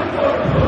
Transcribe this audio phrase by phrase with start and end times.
[0.00, 0.67] Oh,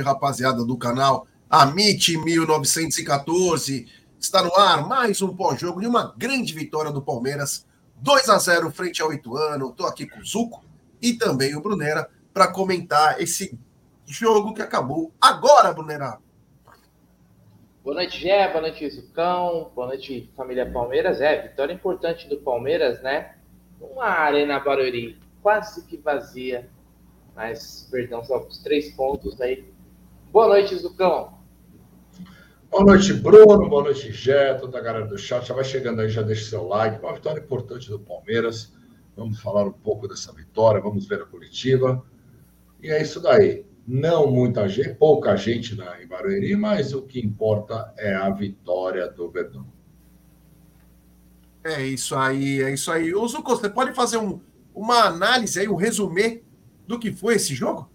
[0.00, 3.86] Salve, rapaziada do canal Amit 1914.
[4.18, 8.70] Está no ar mais um pós-jogo de uma grande vitória do Palmeiras, 2 a 0
[8.70, 9.70] frente ao Ituano.
[9.70, 10.64] Estou aqui com o Zuco
[11.00, 13.58] e também o Brunera para comentar esse
[14.06, 16.18] jogo que acabou agora, Brunera.
[17.82, 21.20] Boa noite, Gé, boa noite, Zucão, boa noite, família Palmeiras.
[21.20, 23.36] É, vitória importante do Palmeiras, né?
[23.80, 26.68] Uma arena Barueri quase que vazia,
[27.34, 29.64] mas, perdão, só os três pontos aí.
[30.32, 31.40] Boa noite, Zucão.
[32.70, 33.68] Boa noite, Bruno.
[33.68, 35.44] Boa noite, Gé, toda a galera do chat.
[35.44, 37.04] Já vai chegando aí, já deixa seu like.
[37.04, 38.72] Uma vitória importante do Palmeiras.
[39.16, 42.06] Vamos falar um pouco dessa vitória, vamos ver a coletiva.
[42.80, 43.66] E é isso daí.
[43.84, 49.08] Não muita gente, pouca gente na, em Barueri, mas o que importa é a vitória
[49.08, 49.66] do Verdão.
[51.64, 53.12] É isso aí, é isso aí.
[53.12, 54.40] Ô, Zuco, você pode fazer um,
[54.72, 56.44] uma análise aí, um resumê
[56.86, 57.89] do que foi esse jogo?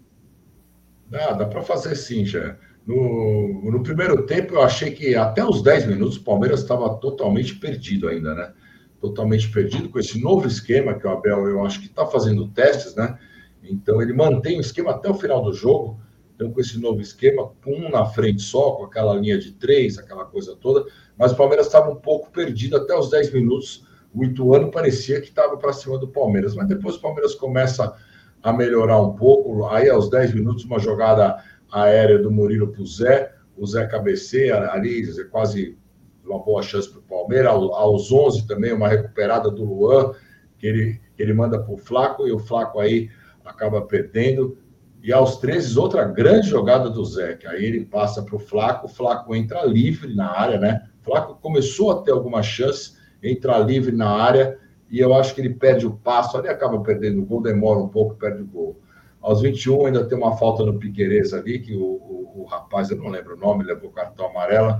[1.08, 2.56] Dá, dá para fazer sim, já.
[2.86, 7.56] No, no primeiro tempo, eu achei que até os 10 minutos o Palmeiras estava totalmente
[7.56, 8.52] perdido ainda, né?
[9.00, 12.94] Totalmente perdido com esse novo esquema que o Abel, eu acho que está fazendo testes,
[12.94, 13.18] né?
[13.62, 16.00] Então, ele mantém o esquema até o final do jogo.
[16.34, 20.24] Então, com esse novo esquema, um na frente só, com aquela linha de três, aquela
[20.24, 20.84] coisa toda.
[21.18, 23.84] Mas o Palmeiras estava um pouco perdido até os 10 minutos.
[24.14, 26.54] O Ituano parecia que estava para cima do Palmeiras.
[26.54, 27.96] Mas depois o Palmeiras começa
[28.46, 29.66] a melhorar um pouco.
[29.66, 34.70] Aí, aos 10 minutos, uma jogada aérea do Murilo para o Zé, o Zé cabeceia
[34.70, 35.76] ali, quase
[36.24, 37.50] uma boa chance para o Palmeiras.
[37.50, 40.12] Aos 11 também, uma recuperada do Luan,
[40.58, 43.10] que ele, ele manda para o Flaco, e o Flaco aí
[43.44, 44.56] acaba perdendo.
[45.02, 48.86] E aos 13, outra grande jogada do Zé, que aí ele passa para o Flaco,
[48.86, 50.88] o Flaco entra livre na área, né?
[51.00, 54.56] O Flaco começou a ter alguma chance, entra livre na área,
[54.90, 57.88] e eu acho que ele perde o passo, ali acaba perdendo o gol, demora um
[57.88, 58.80] pouco, perde o gol.
[59.20, 62.96] Aos 21 ainda tem uma falta no Piqueires ali, que o, o, o rapaz, eu
[62.96, 64.76] não lembro o nome, levou cartão amarelo,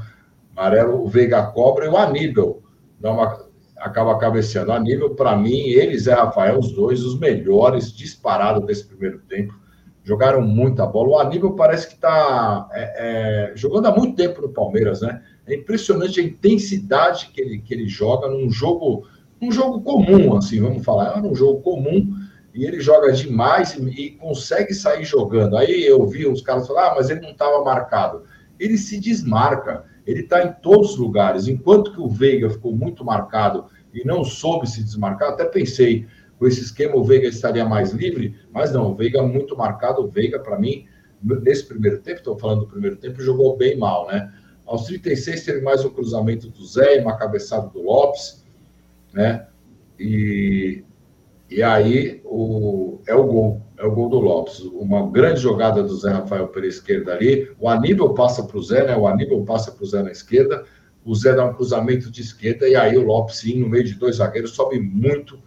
[0.57, 2.63] amarelo, o Veiga cobra e o Aníbal
[3.01, 3.47] dá uma,
[3.79, 4.73] acaba cabeceando.
[4.73, 9.55] Aníbal, para mim, ele e Zé Rafael, os dois, os melhores, disparado desse primeiro tempo.
[10.03, 11.09] Jogaram muita bola.
[11.09, 15.23] O Aníbal parece que está é, é, jogando há muito tempo no Palmeiras, né?
[15.47, 19.07] É impressionante a intensidade que ele, que ele joga num jogo
[19.41, 22.15] um jogo comum, assim, vamos falar, era um jogo comum
[22.55, 25.57] e ele joga demais e, e consegue sair jogando.
[25.57, 28.23] Aí eu vi os caras falar, ah, mas ele não estava marcado.
[28.59, 31.49] Ele se desmarca, ele está em todos os lugares.
[31.49, 36.07] Enquanto que o Veiga ficou muito marcado e não soube se desmarcar, até pensei,
[36.39, 40.09] com esse esquema o Veiga estaria mais livre, mas não, o Veiga muito marcado, o
[40.09, 40.87] Veiga, para mim,
[41.23, 44.33] nesse primeiro tempo, estou falando do primeiro tempo, jogou bem mal, né?
[44.65, 48.46] Aos 36 teve mais um cruzamento do Zé e uma cabeçada do Lopes
[49.17, 49.47] né?
[49.99, 50.85] E,
[51.51, 54.61] e aí o, é o gol, é o gol do Lopes.
[54.61, 57.51] Uma grande jogada do Zé Rafael pela esquerda ali.
[57.59, 58.95] O Aníbal passa para o Zé, né?
[58.95, 60.65] O Aníbal passa para o Zé na esquerda.
[61.03, 63.95] O Zé dá um cruzamento de esquerda e aí o Lopes, sim, no meio de
[63.95, 65.39] dois zagueiros, sobe muito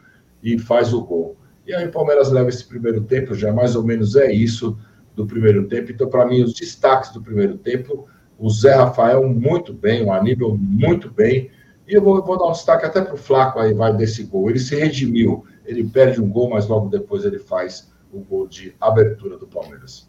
[0.41, 1.37] e faz o gol.
[1.67, 4.79] E aí o Palmeiras leva esse primeiro tempo, já mais ou menos é isso
[5.15, 5.91] do primeiro tempo.
[5.91, 8.07] Então, para mim, os destaques do primeiro tempo,
[8.39, 11.51] o Zé Rafael muito bem, o Aníbal muito bem,
[11.89, 14.47] e eu vou, vou dar um destaque até para o Flaco aí, vai desse gol.
[14.47, 18.75] Ele se redimiu, ele perde um gol, mas logo depois ele faz o gol de
[18.79, 20.07] abertura do Palmeiras.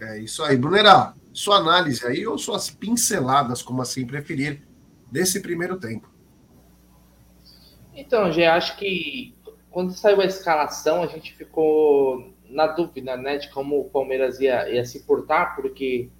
[0.00, 0.56] É isso aí.
[0.56, 4.62] Brunera, sua análise aí ou suas pinceladas, como assim preferir,
[5.12, 6.10] desse primeiro tempo?
[7.94, 9.32] Então, já acho que
[9.70, 14.68] quando saiu a escalação, a gente ficou na dúvida, né, de como o Palmeiras ia,
[14.68, 16.10] ia se portar, porque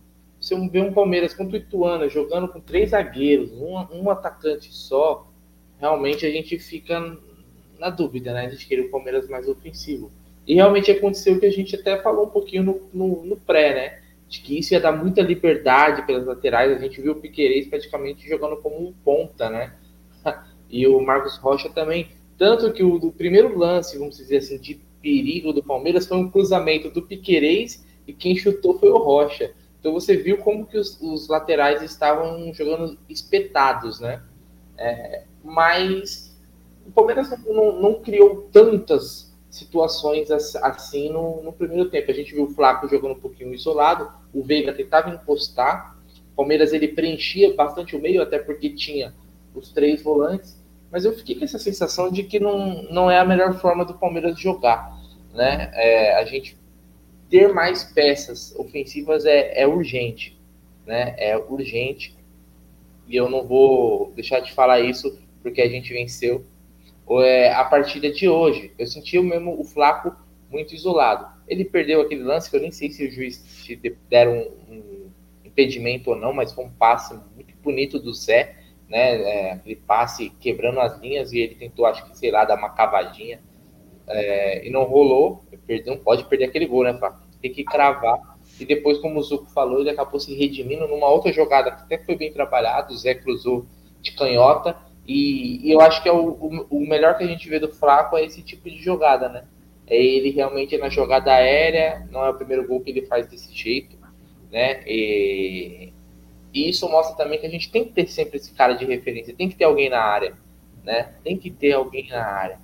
[0.43, 5.31] você vê um Palmeiras contra o Ituano jogando com três zagueiros, um, um atacante só,
[5.79, 7.17] realmente a gente fica
[7.79, 8.47] na dúvida, né?
[8.47, 10.11] A gente queria o Palmeiras mais ofensivo.
[10.45, 13.75] E realmente aconteceu o que a gente até falou um pouquinho no, no, no, pré,
[13.75, 14.03] né?
[14.29, 16.73] De que isso ia dar muita liberdade pelas laterais.
[16.73, 19.75] A gente viu o Piquerez praticamente jogando como um ponta, né?
[20.69, 22.09] e o Marcos Rocha também.
[22.37, 26.91] Tanto que o primeiro lance, vamos dizer assim, de perigo do Palmeiras foi um cruzamento
[26.91, 29.53] do Piquerez e quem chutou foi o Rocha.
[29.83, 34.23] Então você viu como que os, os laterais estavam jogando espetados, né?
[34.79, 36.41] É, mas
[36.87, 42.13] o Palmeiras não, não criou tantas situações assim no, no, primeiro tempo.
[42.13, 45.99] A gente viu o Flaco jogando um pouquinho isolado, o Veiga tentava encostar,
[46.33, 49.13] o Palmeiras ele preenchia bastante o meio, até porque tinha
[49.53, 50.63] os três volantes,
[50.93, 53.95] mas eu fiquei com essa sensação de que não, não é a melhor forma do
[53.95, 54.97] Palmeiras jogar.
[55.35, 55.73] Né?
[55.75, 56.57] É, a gente
[57.33, 60.39] ter mais peças ofensivas é, é urgente.
[60.87, 61.15] Né?
[61.17, 62.15] É urgente.
[63.09, 66.45] E eu não vou deixar de falar isso porque a gente venceu
[67.23, 68.71] é, a partida de hoje.
[68.79, 70.15] Eu senti o mesmo o Flaco
[70.51, 71.27] muito isolado.
[71.49, 73.43] Ele perdeu aquele lance que eu nem sei se o juiz
[74.11, 75.11] deram um, um
[75.43, 78.57] impedimento ou não, mas foi um passe muito bonito do Zé,
[78.91, 79.23] né?
[79.23, 82.71] É, aquele passe quebrando as linhas e ele tentou, acho que, sei lá, dar uma
[82.71, 83.41] cavadinha
[84.07, 85.43] é, e não rolou.
[85.67, 87.22] Perdeu, pode perder aquele gol, né, Flaco?
[87.43, 88.39] Tem que cravar.
[88.59, 91.99] E depois, como o Zuco falou, ele acabou se redimindo numa outra jogada que até
[91.99, 92.95] foi bem trabalhado.
[92.95, 93.67] O Zé cruzou
[94.01, 97.49] de canhota e, e eu acho que é o, o, o, melhor que a gente
[97.49, 99.45] vê do Flaco é esse tipo de jogada, né?
[99.87, 103.53] É ele realmente na jogada aérea, não é o primeiro gol que ele faz desse
[103.53, 103.97] jeito,
[104.51, 104.83] né?
[104.87, 105.93] E,
[106.55, 109.35] e isso mostra também que a gente tem que ter sempre esse cara de referência,
[109.35, 110.35] tem que ter alguém na área,
[110.85, 111.15] né?
[111.25, 112.59] Tem que ter alguém na área.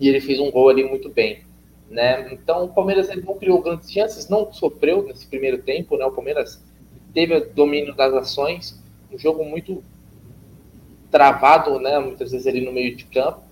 [0.00, 1.42] E ele fez um gol ali muito bem,
[1.90, 2.32] né?
[2.32, 6.06] Então o Palmeiras não criou grandes chances, não sofreu nesse primeiro tempo, né?
[6.06, 6.62] O Palmeiras
[7.12, 8.80] teve domínio das ações,
[9.12, 9.82] um jogo muito
[11.10, 13.42] travado, né, muitas vezes ali no meio de campo.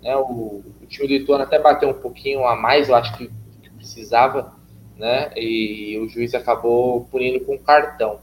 [0.00, 3.28] Né, o, o time do Ituano até bateu um pouquinho a mais, eu acho que,
[3.60, 4.52] que precisava,
[4.96, 8.20] né, e o juiz acabou punindo com cartão.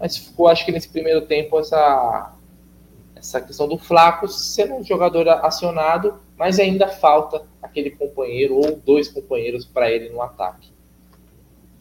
[0.00, 2.34] Mas ficou, acho que nesse primeiro tempo, essa,
[3.14, 9.08] essa questão do Flaco sendo um jogador acionado, mas ainda falta aquele companheiro ou dois
[9.08, 10.72] companheiros para ele no ataque.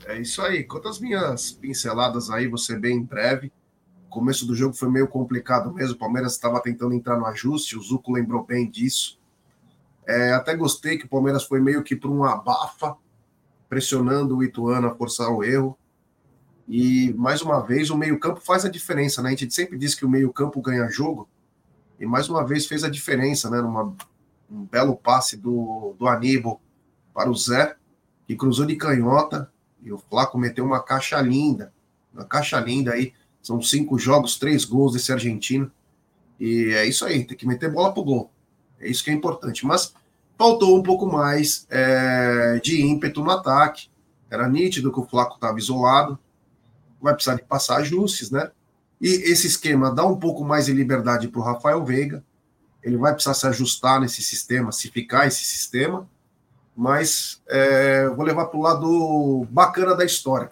[0.05, 0.63] É isso aí.
[0.63, 3.51] Quanto às minhas pinceladas aí, você bem breve
[4.15, 5.95] começo do jogo foi meio complicado mesmo.
[5.95, 9.19] O Palmeiras estava tentando entrar no ajuste, o Zuco lembrou bem disso.
[10.07, 12.95] É, até gostei que o Palmeiras foi meio que para um abafa,
[13.67, 15.77] pressionando o Ituano a forçar o erro.
[16.65, 19.29] E mais uma vez o meio-campo faz a diferença, né?
[19.29, 21.27] A gente sempre diz que o meio-campo ganha jogo,
[21.99, 23.61] e mais uma vez fez a diferença, né?
[23.61, 23.93] Numa,
[24.55, 26.61] um belo passe do, do Aníbal
[27.13, 27.75] para o Zé,
[28.27, 31.73] que cruzou de canhota, e o Flaco meteu uma caixa linda,
[32.13, 33.13] uma caixa linda aí
[33.45, 35.71] são cinco jogos, três gols desse argentino.
[36.39, 38.31] E é isso aí, tem que meter bola pro gol.
[38.79, 39.63] É isso que é importante.
[39.67, 39.93] Mas
[40.35, 43.87] faltou um pouco mais é, de ímpeto no ataque.
[44.31, 46.17] Era nítido que o Flaco estava isolado.
[46.99, 48.49] Vai precisar de passar ajustes, né?
[48.99, 52.23] E esse esquema dá um pouco mais de liberdade para o Rafael Veiga.
[52.85, 56.07] Ele vai precisar se ajustar nesse sistema, se ficar esse sistema.
[56.73, 60.51] Mas é, vou levar para o lado bacana da história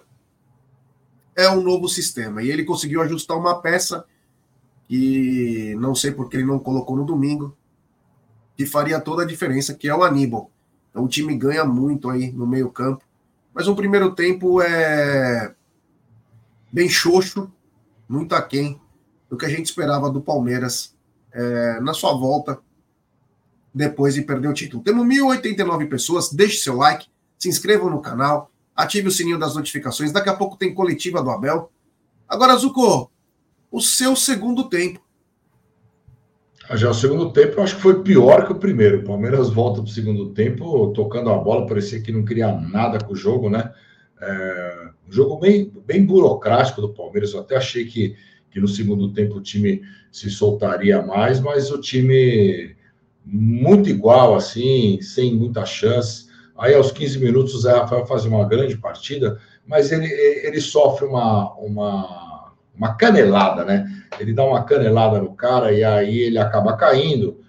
[1.36, 2.42] é um novo sistema.
[2.42, 4.06] E ele conseguiu ajustar uma peça
[4.88, 7.56] que não sei porque ele não colocou no domingo,
[8.56, 10.52] que faria toda a diferença, que é o Aníbal.
[10.90, 13.04] Então o time ganha muito aí no meio-campo.
[13.54, 15.54] Mas o primeiro tempo é
[16.72, 17.52] bem xoxo,
[18.08, 18.80] muito aquém
[19.30, 20.93] do que a gente esperava do Palmeiras
[21.34, 22.60] é, na sua volta
[23.74, 24.84] depois de perder o título.
[24.84, 27.08] Temos 1.089 pessoas, deixe seu like,
[27.40, 30.12] se inscrevam no canal, ative o sininho das notificações.
[30.12, 31.72] Daqui a pouco tem coletiva do Abel.
[32.28, 33.12] Agora, Zuko,
[33.72, 35.02] o seu segundo tempo.
[36.70, 39.00] Ah, já o segundo tempo eu acho que foi pior que o primeiro.
[39.00, 43.04] O Palmeiras volta para o segundo tempo tocando a bola, parecia que não queria nada
[43.04, 43.74] com o jogo, né?
[44.22, 47.34] É, um jogo bem, bem burocrático do Palmeiras.
[47.34, 48.16] Eu até achei que,
[48.54, 49.82] que no segundo tempo o time
[50.12, 52.76] se soltaria mais, mas o time
[53.26, 56.28] muito igual, assim, sem muita chance.
[56.56, 61.08] Aí, aos 15 minutos, o Zé Rafael faz uma grande partida, mas ele, ele sofre
[61.08, 63.88] uma, uma, uma canelada, né?
[64.20, 67.42] Ele dá uma canelada no cara e aí ele acaba caindo.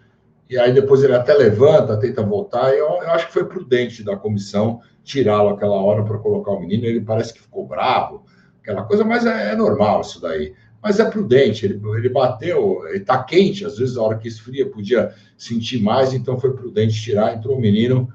[0.49, 2.73] E aí depois ele até levanta, tenta voltar.
[2.73, 6.61] E eu, eu acho que foi prudente da comissão tirá-lo aquela hora para colocar o
[6.61, 6.87] menino.
[6.87, 8.25] Ele parece que ficou bravo,
[8.63, 10.55] aquela coisa, mas é, é normal isso daí.
[10.85, 14.69] Mas é prudente, ele, ele bateu, ele está quente, às vezes a hora que esfria
[14.69, 17.35] podia sentir mais, então foi prudente tirar.
[17.35, 18.13] Entrou o menino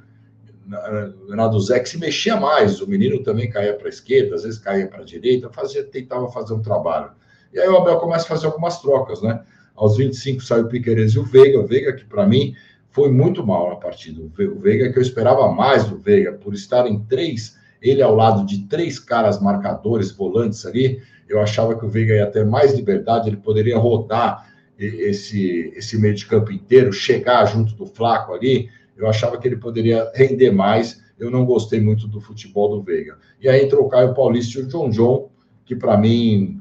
[1.27, 4.43] na do Zé, que se mexia mais, o menino também caía para a esquerda, às
[4.43, 7.09] vezes caía para a direita, fazia, tentava fazer um trabalho.
[7.51, 9.41] E aí o Abel começa a fazer algumas trocas, né?
[9.75, 12.53] Aos 25 saiu o Piqueires e o Veiga, o Veiga que para mim
[12.91, 14.21] foi muito mal na partida.
[14.21, 18.45] O Veiga que eu esperava mais do Veiga, por estar em três, ele ao lado
[18.45, 23.29] de três caras marcadores, volantes ali, eu achava que o Veiga ia ter mais liberdade,
[23.29, 29.07] ele poderia rodar esse, esse meio de campo inteiro, chegar junto do Flaco ali, eu
[29.07, 31.01] achava que ele poderia render mais.
[31.17, 33.17] Eu não gostei muito do futebol do Veiga.
[33.39, 35.29] E aí entrou o Caio Paulista e o John John,
[35.65, 36.59] que para mim,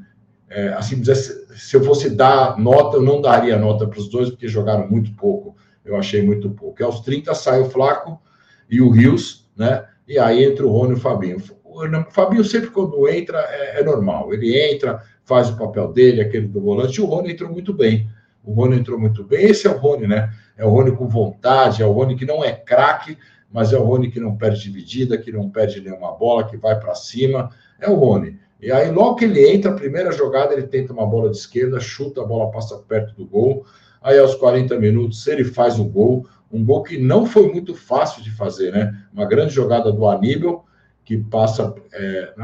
[0.49, 4.49] é, assim, se eu fosse dar nota, eu não daria nota para os dois, porque
[4.49, 5.57] jogaram muito pouco.
[5.85, 6.81] eu achei muito pouco.
[6.81, 8.21] E aos 30 sai o Flaco
[8.69, 9.85] e o Rios, né?
[10.07, 11.41] E aí entra o Rony e o Fabinho.
[11.79, 14.33] O Fabinho sempre quando entra é, é normal.
[14.33, 18.09] Ele entra, faz o papel dele, aquele do volante, o Rony entrou muito bem.
[18.45, 19.45] O Rony entrou muito bem.
[19.45, 20.33] Esse é o Rony, né?
[20.57, 23.17] É o Rony com vontade, é o Rony que não é craque,
[23.53, 26.79] mas é o Rony que não perde dividida, que não perde nenhuma bola, que vai
[26.79, 27.51] para cima.
[27.81, 28.39] É o Rony.
[28.61, 31.79] E aí, logo que ele entra, a primeira jogada, ele tenta uma bola de esquerda,
[31.79, 33.65] chuta, a bola passa perto do gol.
[34.03, 36.27] Aí, aos 40 minutos, ele faz o gol.
[36.51, 38.99] Um gol que não foi muito fácil de fazer, né?
[39.13, 40.65] Uma grande jogada do Aníbal,
[41.09, 41.75] que passa.
[41.91, 42.35] É,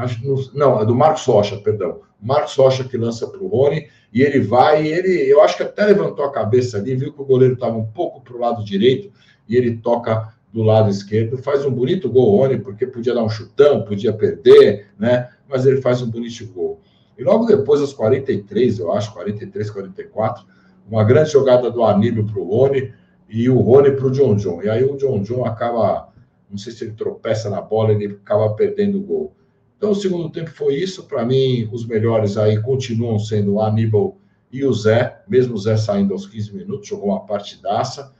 [0.55, 2.01] não, é do Marcos Rocha, perdão.
[2.19, 5.61] Marcos Rocha que lança para o Rony, e ele vai, e ele, eu acho que
[5.61, 8.65] até levantou a cabeça ali, viu que o goleiro estava um pouco para o lado
[8.65, 9.11] direito,
[9.47, 13.29] e ele toca do lado esquerdo, faz um bonito gol, Rony, porque podia dar um
[13.29, 15.29] chutão, podia perder, né?
[15.47, 16.81] Mas ele faz um bonito gol.
[17.15, 20.43] E logo depois, aos 43, eu acho, 43, 44,
[20.89, 22.91] uma grande jogada do Aníbal para o Rony
[23.29, 24.63] e o Rony para o John John.
[24.63, 26.09] E aí o John John acaba,
[26.49, 29.35] não sei se ele tropeça na bola, ele acaba perdendo o gol.
[29.77, 31.03] Então, o segundo tempo foi isso.
[31.03, 34.17] Para mim, os melhores aí continuam sendo o Aníbal
[34.51, 38.13] e o Zé, mesmo o Zé saindo aos 15 minutos, jogou uma partidaça.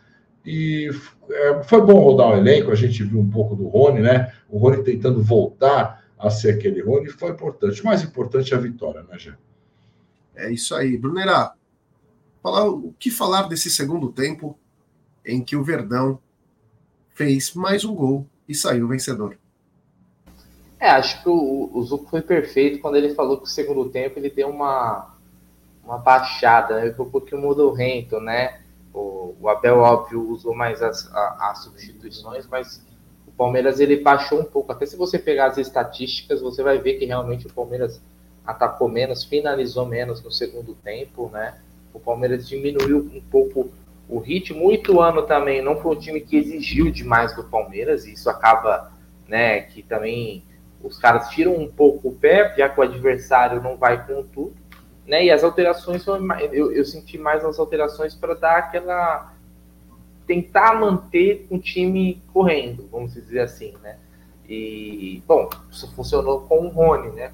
[0.46, 0.90] E
[1.30, 4.34] é, foi bom rodar o elenco, a gente viu um pouco do Rony, né?
[4.50, 7.82] O Rony tentando voltar a ser aquele Rony, foi importante.
[7.82, 9.34] O mais importante é a vitória, né, Gê?
[10.36, 10.98] É isso aí.
[10.98, 11.54] Brunera,
[12.44, 14.60] falar, o que falar desse segundo tempo
[15.26, 16.20] em que o Verdão
[17.16, 19.38] fez mais um gol e saiu vencedor?
[20.80, 24.30] É, acho que o, o foi perfeito quando ele falou que o segundo tempo ele
[24.30, 25.16] deu uma,
[25.84, 26.94] uma baixada, né?
[27.00, 28.60] Um pouquinho modorrento, né?
[28.94, 32.86] O, o Abel, óbvio, usou mais as, as substituições, mas
[33.26, 34.72] o Palmeiras ele baixou um pouco.
[34.72, 38.02] Até se você pegar as estatísticas, você vai ver que realmente o Palmeiras
[38.46, 41.58] atacou menos, finalizou menos no segundo tempo, né?
[41.94, 43.72] O Palmeiras diminuiu um pouco
[44.08, 44.68] o ritmo.
[44.68, 48.92] O Ituano também não foi um time que exigiu demais do Palmeiras, e isso acaba,
[49.28, 50.44] né, que também
[50.84, 54.66] os caras tiram um pouco o pé, já que o adversário não vai com tudo
[55.06, 55.26] né?
[55.26, 56.06] E as alterações
[56.52, 59.34] eu, eu senti mais as alterações para dar aquela
[60.26, 64.00] tentar manter o time correndo, vamos dizer assim, né?
[64.48, 67.32] E bom, isso funcionou com o Rony, né?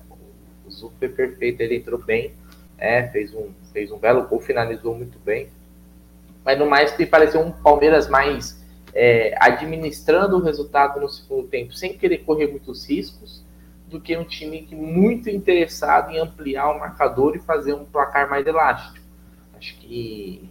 [0.66, 2.34] O foi perfeito, ele entrou bem,
[2.78, 5.50] é, fez um fez um belo gol, finalizou muito bem.
[6.44, 8.62] Mas no mais me pareceu um Palmeiras mais
[8.94, 13.44] é, administrando o resultado no segundo tempo, sem querer correr muitos riscos
[13.88, 18.30] do que um time que muito interessado em ampliar o marcador e fazer um placar
[18.30, 19.06] mais elástico.
[19.58, 20.50] Acho que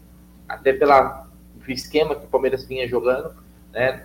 [0.48, 1.26] até pela
[1.68, 3.32] esquema que o Palmeiras vinha jogando,
[3.72, 4.04] né,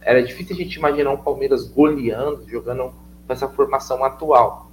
[0.00, 2.94] era difícil a gente imaginar um Palmeiras goleando, jogando
[3.26, 4.70] com essa formação atual.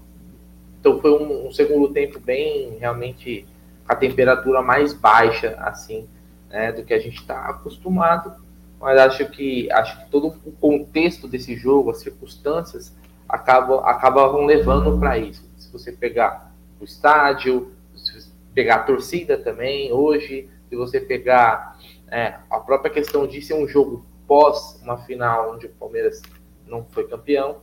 [0.79, 3.45] Então foi um, um segundo tempo bem, realmente,
[3.87, 6.07] a temperatura mais baixa, assim,
[6.49, 8.35] né, do que a gente está acostumado.
[8.79, 12.95] Mas acho que acho que todo o contexto desse jogo, as circunstâncias,
[13.27, 15.49] acabam, acabam levando para isso.
[15.57, 21.77] Se você pegar o estádio, se pegar a torcida também, hoje, se você pegar
[22.07, 26.21] é, a própria questão de ser um jogo pós uma final onde o Palmeiras
[26.65, 27.61] não foi campeão,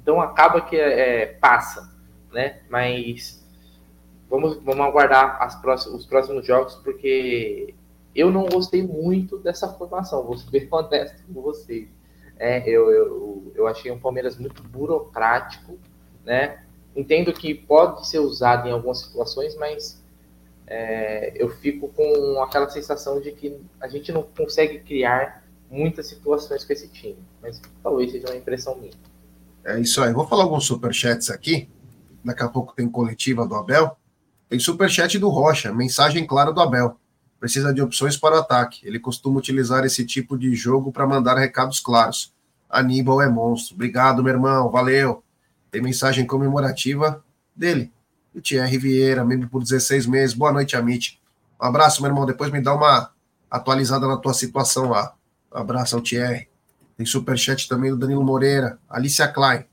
[0.00, 1.92] então acaba que é, é passa,
[2.32, 2.60] né?
[2.68, 3.44] Mas
[4.28, 7.74] vamos, vamos aguardar as os próximos jogos, porque
[8.16, 11.88] eu não gostei muito dessa formação, vou ser bem honesto com vocês.
[12.38, 15.78] É, eu, eu, eu achei um Palmeiras muito burocrático,
[16.24, 16.62] né?
[16.94, 20.02] Entendo que pode ser usado em algumas situações, mas
[20.66, 26.64] é, eu fico com aquela sensação de que a gente não consegue criar muitas situações
[26.64, 27.18] com esse time.
[27.42, 28.92] Mas talvez seja uma impressão minha.
[29.64, 30.12] É isso aí.
[30.12, 31.68] Vou falar alguns superchats aqui.
[32.24, 33.96] Daqui a pouco tem coletiva do Abel.
[34.48, 36.98] Tem superchat do Rocha, mensagem clara do Abel
[37.38, 38.86] precisa de opções para o ataque.
[38.86, 42.34] Ele costuma utilizar esse tipo de jogo para mandar recados claros.
[42.68, 43.74] Aníbal é monstro.
[43.74, 44.70] Obrigado, meu irmão.
[44.70, 45.22] Valeu.
[45.70, 47.22] Tem mensagem comemorativa
[47.54, 47.92] dele.
[48.34, 50.34] O Thierry Vieira, membro por 16 meses.
[50.34, 51.20] Boa noite, Amit.
[51.60, 52.26] Um abraço, meu irmão.
[52.26, 53.10] Depois me dá uma
[53.50, 55.14] atualizada na tua situação lá.
[55.54, 56.48] Um abraço ao Thierry.
[56.96, 58.78] Tem superchat também do Danilo Moreira.
[58.88, 59.64] Alicia Klein.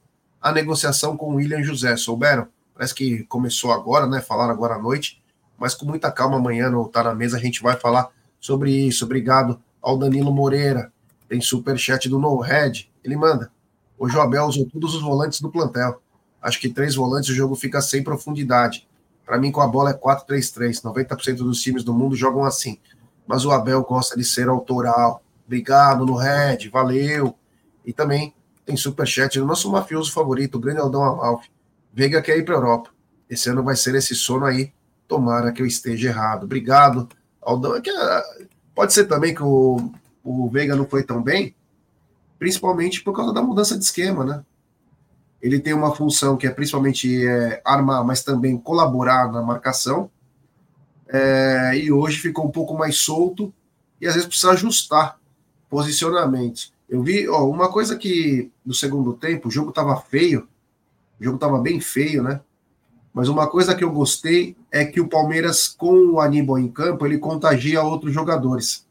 [0.41, 1.95] A negociação com o William José.
[1.95, 2.47] Souberam?
[2.73, 4.21] Parece que começou agora, né?
[4.21, 5.22] Falaram agora à noite
[5.57, 9.05] mas com muita calma amanhã no Tá na Mesa a gente vai falar sobre isso.
[9.05, 10.91] Obrigado ao Danilo Moreira.
[11.29, 12.87] Tem super chat do No Red.
[13.03, 13.51] Ele manda.
[13.97, 16.01] O Joabel usou todos os volantes do plantel.
[16.41, 18.87] Acho que três volantes o jogo fica sem profundidade.
[19.25, 20.81] Para mim, com a bola é 4-3-3.
[20.81, 22.77] 90% dos times do mundo jogam assim.
[23.25, 25.23] Mas o Abel gosta de ser autoral.
[25.45, 27.35] Obrigado no Red, valeu.
[27.85, 28.33] E também
[28.65, 31.49] tem superchat do nosso mafioso favorito, o grande Aldão Amalfi.
[31.93, 32.89] Veiga quer ir para Europa.
[33.29, 34.73] Esse ano vai ser esse sono aí
[35.07, 36.43] Tomara que eu esteja errado.
[36.43, 37.07] Obrigado,
[37.41, 37.75] Aldão.
[37.75, 38.23] É que a,
[38.75, 39.91] Pode ser também que o,
[40.23, 41.55] o Veiga não foi tão bem,
[42.39, 44.43] principalmente por causa da mudança de esquema, né?
[45.41, 50.09] Ele tem uma função que é principalmente é, armar, mas também colaborar na marcação.
[51.07, 53.53] É, e hoje ficou um pouco mais solto
[54.01, 55.19] e às vezes precisa ajustar
[55.69, 56.73] posicionamentos.
[56.89, 60.47] Eu vi, ó, uma coisa que no segundo tempo o jogo estava feio,
[61.19, 62.39] o jogo estava bem feio, né?
[63.13, 67.05] Mas uma coisa que eu gostei é que o Palmeiras, com o Aníbal em campo,
[67.05, 68.87] ele contagia outros jogadores.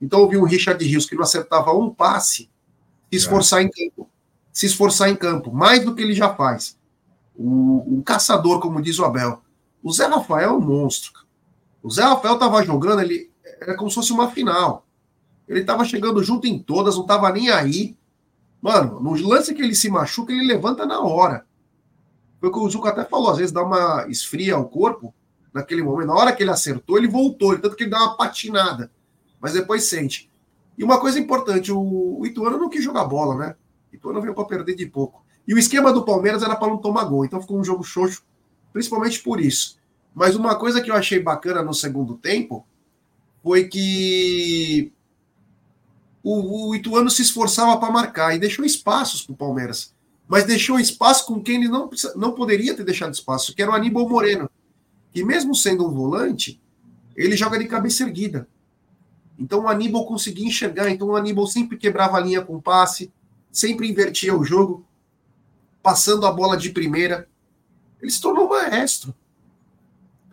[0.00, 2.48] Então eu vi o Richard Rios que não acertava um passe,
[3.10, 3.64] se esforçar é.
[3.64, 4.08] em campo.
[4.52, 6.76] Se esforçar em campo, mais do que ele já faz.
[7.36, 9.42] O, o caçador, como diz o Abel.
[9.82, 11.12] O Zé Rafael é um monstro.
[11.82, 14.86] O Zé Rafael estava jogando, ele era como se fosse uma final.
[15.46, 17.96] Ele estava chegando junto em todas, não estava nem aí.
[18.60, 21.46] Mano, no lance que ele se machuca, ele levanta na hora.
[22.40, 25.12] Foi o que o Zuko até falou, às vezes dá uma esfria ao corpo
[25.52, 26.08] naquele momento.
[26.08, 28.90] Na hora que ele acertou, ele voltou, tanto que ele dá uma patinada.
[29.40, 30.30] Mas depois sente.
[30.76, 33.56] E uma coisa importante, o, Ituano não quis jogar bola, né?
[33.92, 35.24] O Ituano veio para perder de pouco.
[35.46, 38.22] E o esquema do Palmeiras era para não tomar gol, então ficou um jogo xoxo,
[38.72, 39.78] principalmente por isso.
[40.14, 42.66] Mas uma coisa que eu achei bacana no segundo tempo
[43.42, 44.92] foi que
[46.22, 49.94] o, o Ituano se esforçava para marcar e deixou espaços para o Palmeiras
[50.28, 53.74] mas deixou espaço com quem ele não, não poderia ter deixado espaço, que era o
[53.74, 54.50] Aníbal Moreno,
[55.10, 56.60] que mesmo sendo um volante,
[57.16, 58.46] ele joga de cabeça erguida.
[59.38, 63.10] Então o Aníbal conseguia enxergar, então o Aníbal sempre quebrava a linha com passe,
[63.50, 64.84] sempre invertia o jogo,
[65.82, 67.26] passando a bola de primeira.
[68.02, 69.14] Ele se tornou maestro.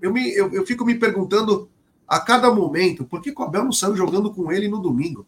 [0.01, 1.69] Eu, me, eu, eu fico me perguntando
[2.05, 5.25] a cada momento por que o Abel não saiu jogando com ele no domingo.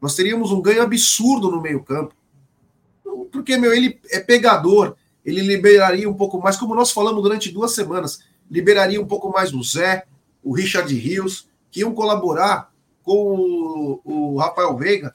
[0.00, 2.14] Nós teríamos um ganho absurdo no meio-campo
[3.26, 7.72] porque, meu, ele é pegador, ele liberaria um pouco mais, como nós falamos durante duas
[7.72, 10.04] semanas, liberaria um pouco mais o Zé,
[10.42, 12.72] o Richard Rios, que iam colaborar
[13.02, 15.14] com o, o Rafael Veiga.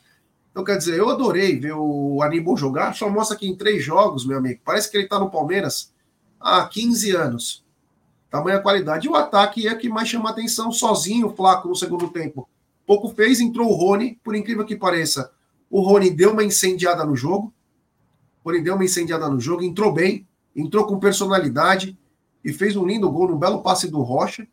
[0.52, 4.26] Então, quer dizer, eu adorei ver o Aníbal jogar, só mostra que em três jogos,
[4.26, 5.94] meu amigo, parece que ele está no Palmeiras
[6.40, 7.66] há 15 anos.
[8.30, 9.08] Tamanha qualidade.
[9.08, 12.48] E o ataque é que mais chama atenção, sozinho, Flaco, no segundo tempo.
[12.86, 15.32] Pouco fez, entrou o Rony, por incrível que pareça.
[15.70, 17.54] O Rony deu uma incendiada no jogo,
[18.46, 21.98] porém deu uma incendiada no jogo, entrou bem, entrou com personalidade
[22.44, 24.48] e fez um lindo gol, um belo passe do Rocha.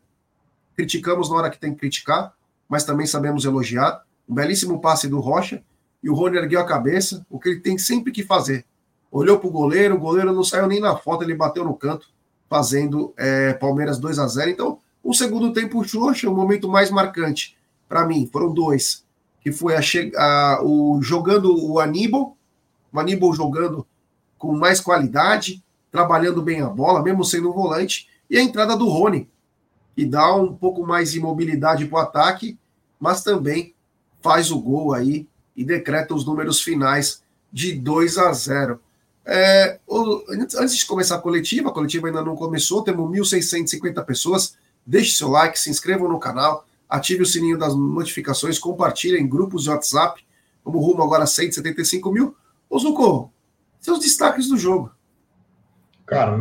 [0.75, 2.33] Criticamos na hora que tem que criticar,
[2.67, 4.03] mas também sabemos elogiar.
[4.27, 5.61] Um belíssimo passe do Rocha
[6.01, 8.65] e o Rony ergueu a cabeça, o que ele tem sempre que fazer.
[9.11, 12.07] Olhou para o goleiro, o goleiro não saiu nem na foto, ele bateu no canto,
[12.49, 17.55] fazendo é, Palmeiras 2 a 0 Então, o segundo tempo Xoxa, o momento mais marcante
[17.87, 19.05] para mim, foram dois,
[19.39, 19.81] que foi a,
[20.17, 22.35] a, o jogando o Aníbal
[22.93, 23.85] o Aníbal jogando
[24.37, 28.87] com mais qualidade, trabalhando bem a bola, mesmo sendo um volante, e a entrada do
[28.87, 29.29] Rony,
[29.95, 32.57] que dá um pouco mais de mobilidade para o ataque,
[32.99, 33.73] mas também
[34.21, 38.79] faz o gol aí e decreta os números finais de 2 a 0.
[39.25, 39.79] É,
[40.59, 44.57] antes de começar a coletiva, a coletiva ainda não começou, temos 1.650 pessoas.
[44.85, 49.63] Deixe seu like, se inscrevam no canal, ative o sininho das notificações, compartilhe em grupos
[49.63, 50.25] de WhatsApp.
[50.65, 52.35] Vamos rumo agora a 175 mil.
[52.73, 53.31] Ô, Zucco,
[53.79, 54.89] seus destaques do jogo.
[56.07, 56.35] Cara,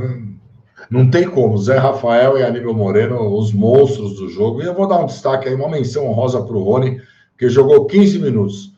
[0.90, 1.58] não, tem como.
[1.58, 4.62] Zé Rafael e Aníbal Moreno, os monstros do jogo.
[4.62, 7.02] E eu vou dar um destaque aí, uma menção honrosa para o Rony,
[7.36, 8.72] que jogou 15 minutos.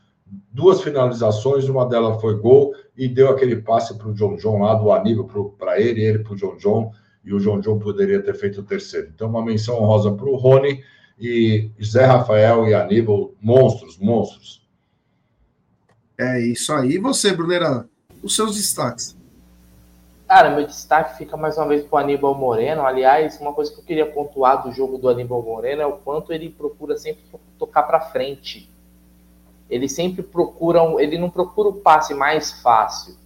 [0.51, 4.75] Duas finalizações, uma delas foi gol e deu aquele passe para o John John lá
[4.75, 6.90] do Aníbal para ele, ele para o John John,
[7.25, 9.12] e o John John poderia ter feito o terceiro.
[9.14, 10.83] Então, uma menção honrosa para o Rony
[11.21, 14.63] e Zé Rafael e Aníbal, monstros, monstros.
[16.18, 16.92] É isso aí.
[16.92, 17.88] E você, Brunera,
[18.22, 19.16] os seus destaques?
[20.27, 22.87] Cara, meu destaque fica mais uma vez para o Aníbal Moreno.
[22.87, 26.33] Aliás, uma coisa que eu queria pontuar do jogo do Aníbal Moreno é o quanto
[26.33, 27.22] ele procura sempre
[27.59, 28.70] tocar para frente.
[29.68, 33.16] Ele sempre procura, um, ele não procura o passe mais fácil.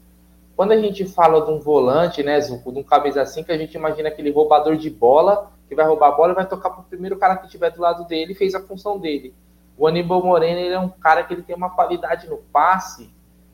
[0.56, 3.58] Quando a gente fala de um volante, né, Zuko, de um camisa assim, que a
[3.58, 6.80] gente imagina aquele roubador de bola que vai roubar a bola e vai tocar para
[6.80, 9.34] o primeiro cara que estiver do lado dele e fez a função dele.
[9.78, 13.08] O Aníbal Moreno ele é um cara que ele tem uma qualidade no passe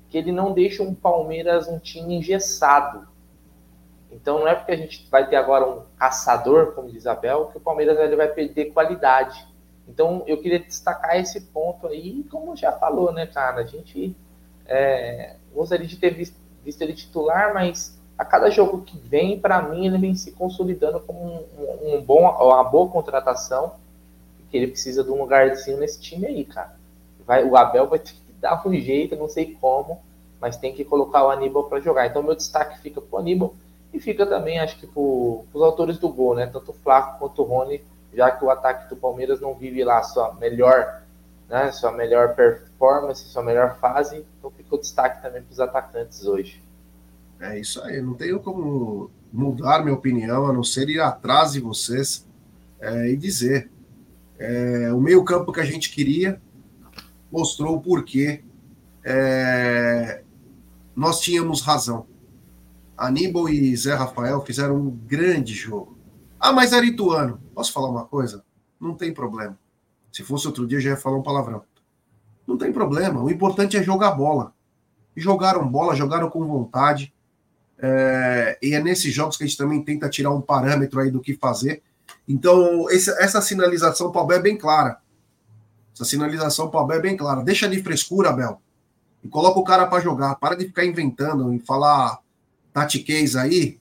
[0.08, 3.06] que ele não deixa um Palmeiras um time engessado.
[4.10, 7.58] Então não é porque a gente vai ter agora um caçador, como diz Abel, que
[7.58, 9.44] o Palmeiras ele vai perder qualidade.
[9.88, 13.62] Então eu queria destacar esse ponto aí, como já falou, né, cara?
[13.62, 14.16] A gente
[14.66, 19.60] é, gostaria de ter visto, visto ele titular, mas a cada jogo que vem, para
[19.60, 23.72] mim, ele vem se consolidando como um, um bom, uma boa contratação
[24.56, 26.76] ele precisa de um lugarzinho nesse time aí, cara.
[27.26, 30.00] Vai, o Abel vai ter que dar um jeito, não sei como,
[30.40, 32.06] mas tem que colocar o Aníbal para jogar.
[32.06, 33.54] Então meu destaque fica pro Aníbal
[33.92, 36.46] e fica também, acho que pro, os autores do gol, né?
[36.46, 40.02] Tanto o Flaco quanto o Rony, já que o ataque do Palmeiras não vive lá
[40.02, 41.02] sua melhor
[41.48, 44.24] né, sua melhor performance, sua melhor fase.
[44.38, 46.62] Então ficou destaque também para os atacantes hoje.
[47.40, 51.60] É isso aí, não tenho como mudar minha opinião, a não ser ir atrás de
[51.60, 52.26] vocês
[52.80, 53.70] é, e dizer.
[54.38, 56.40] É, o meio-campo que a gente queria
[57.30, 58.44] mostrou o porquê
[59.04, 60.22] é,
[60.94, 62.06] nós tínhamos razão.
[62.96, 65.98] Aníbal e Zé Rafael fizeram um grande jogo.
[66.38, 67.40] Ah, mas era Ituano.
[67.54, 68.44] Posso falar uma coisa?
[68.80, 69.58] Não tem problema.
[70.12, 71.62] Se fosse outro dia, já ia falar um palavrão.
[72.46, 73.22] Não tem problema.
[73.22, 74.52] O importante é jogar bola.
[75.16, 77.12] E jogaram bola, jogaram com vontade.
[77.78, 81.20] É, e é nesses jogos que a gente também tenta tirar um parâmetro aí do
[81.20, 81.82] que fazer.
[82.26, 84.98] Então, esse, essa sinalização para o Abel é bem clara.
[85.94, 87.42] Essa sinalização para o Abel é bem clara.
[87.42, 88.60] Deixa de frescura, Abel.
[89.22, 90.34] E coloca o cara para jogar.
[90.36, 92.18] Para de ficar inventando e falar
[92.72, 93.78] tatiquez aí,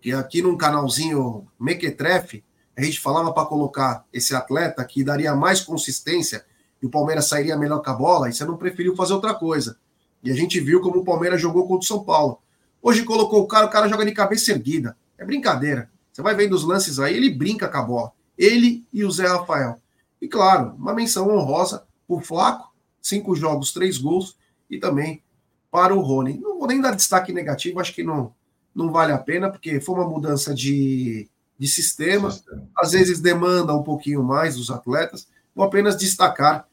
[0.00, 2.42] que aqui num canalzinho Mequetrefe,
[2.76, 6.44] a gente falava para colocar esse atleta que daria mais consistência
[6.82, 9.78] e o Palmeiras sairia melhor com a bola, e você não preferiu fazer outra coisa.
[10.22, 12.38] E a gente viu como o Palmeiras jogou contra o São Paulo.
[12.82, 14.96] Hoje colocou o cara, o cara joga de cabeça erguida.
[15.16, 15.90] É brincadeira.
[16.14, 18.12] Você vai vendo os lances aí, ele brinca com a bola.
[18.38, 19.80] Ele e o Zé Rafael.
[20.22, 22.72] E claro, uma menção honrosa por Flaco,
[23.02, 24.36] cinco jogos, três gols,
[24.70, 25.24] e também
[25.72, 26.38] para o Rony.
[26.38, 28.32] Não vou nem dar destaque negativo, acho que não,
[28.72, 33.74] não vale a pena, porque foi uma mudança de, de sistema, sistema, às vezes demanda
[33.74, 35.26] um pouquinho mais dos atletas.
[35.52, 36.68] Vou apenas destacar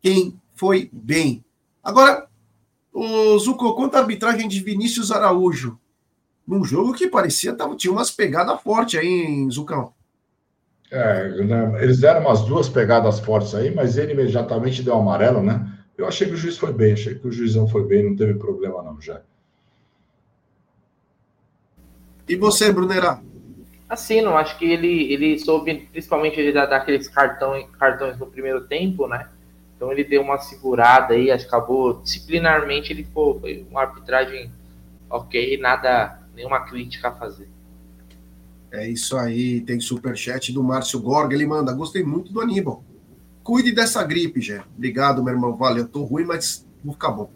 [0.00, 1.44] quem foi bem.
[1.82, 2.28] Agora,
[2.92, 5.80] o Zuko, quanto à arbitragem de Vinícius Araújo,
[6.46, 9.92] num jogo que parecia tava, tinha umas pegadas fortes aí, em Zucão.
[10.90, 15.66] É, né, eles deram umas duas pegadas fortes aí, mas ele imediatamente deu amarelo, né?
[15.96, 18.34] Eu achei que o juiz foi bem, achei que o juizão foi bem, não teve
[18.34, 19.20] problema não, já.
[22.28, 23.20] E você, Brunerá?
[23.88, 28.62] Assim, não acho que ele, ele soube, principalmente ele dar, aqueles cartão, cartões no primeiro
[28.62, 29.28] tempo, né?
[29.76, 34.50] Então ele deu uma segurada aí, acho que acabou disciplinarmente, ele foi uma arbitragem
[35.10, 37.48] ok, nada, nenhuma crítica a fazer.
[38.70, 42.84] É isso aí, tem superchat do Márcio Gorga, ele manda, gostei muito do Aníbal.
[43.42, 44.64] Cuide dessa gripe, Gé.
[44.76, 47.30] Obrigado, meu irmão, valeu, tô ruim, mas vou ficar bom.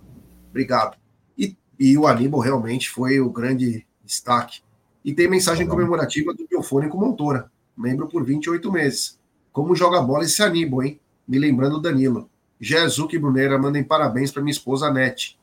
[0.51, 0.97] Obrigado.
[1.37, 4.63] E, e o Aníbal realmente foi o grande destaque.
[5.05, 9.19] E tem mensagem tá comemorativa do Biofônico Montora, membro por 28 meses.
[9.53, 11.01] Como joga bola esse Aníbal, hein?
[11.27, 12.29] Me lembrando o Danilo.
[12.61, 15.38] Jesus e Brunera mandem parabéns para minha esposa Nete.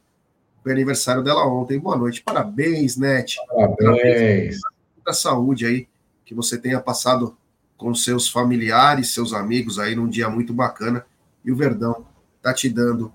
[0.65, 1.77] Foi aniversário dela ontem.
[1.77, 2.23] Boa noite.
[2.23, 3.37] Parabéns, Nete.
[3.47, 4.57] Parabéns.
[4.95, 5.87] Muita saúde aí.
[6.25, 7.37] Que você tenha passado
[7.77, 11.05] com seus familiares, seus amigos aí num dia muito bacana.
[11.45, 12.07] E o Verdão
[12.41, 13.13] tá te dando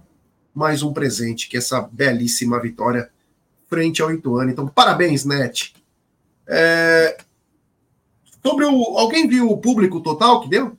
[0.55, 3.11] mais um presente, que é essa belíssima vitória
[3.67, 4.49] frente ao Ituano.
[4.49, 5.75] Então, parabéns, Net.
[6.47, 7.19] É...
[8.47, 8.97] Sobre o.
[8.97, 10.79] Alguém viu o público total que deu?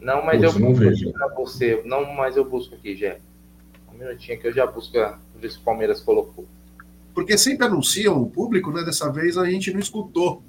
[0.00, 1.12] Não, mas eu não vejo.
[1.36, 1.82] você.
[1.84, 3.20] Não, mas eu busco aqui, Jé.
[3.94, 4.92] Um minutinho que eu já busco
[5.36, 6.44] ver se o Palmeiras colocou.
[7.14, 8.82] Porque sempre anunciam o público, né?
[8.82, 10.42] Dessa vez a gente não escutou.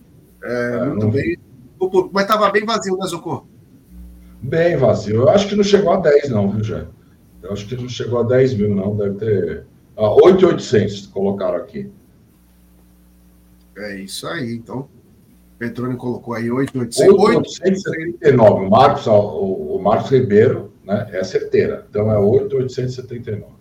[0.44, 1.12] É, é muito não...
[1.12, 1.38] bem.
[2.12, 3.46] Mas estava bem vazio, né, Zocô?
[4.42, 5.22] Bem vazio.
[5.22, 6.88] Eu acho que não chegou a 10, não, viu, Jé?
[7.46, 8.96] Eu acho que não chegou a 10 mil, não.
[8.96, 9.66] Deve ter.
[9.96, 11.92] Ah, 8,800 colocaram aqui.
[13.78, 14.56] É isso aí.
[14.56, 14.90] Então,
[15.60, 17.14] Petrone colocou aí 8,800.
[17.20, 18.66] 8,879.
[18.66, 21.10] O Marcos, o, o Marcos Ribeiro, né?
[21.12, 21.86] É certeira.
[21.90, 23.54] Então é 8,879.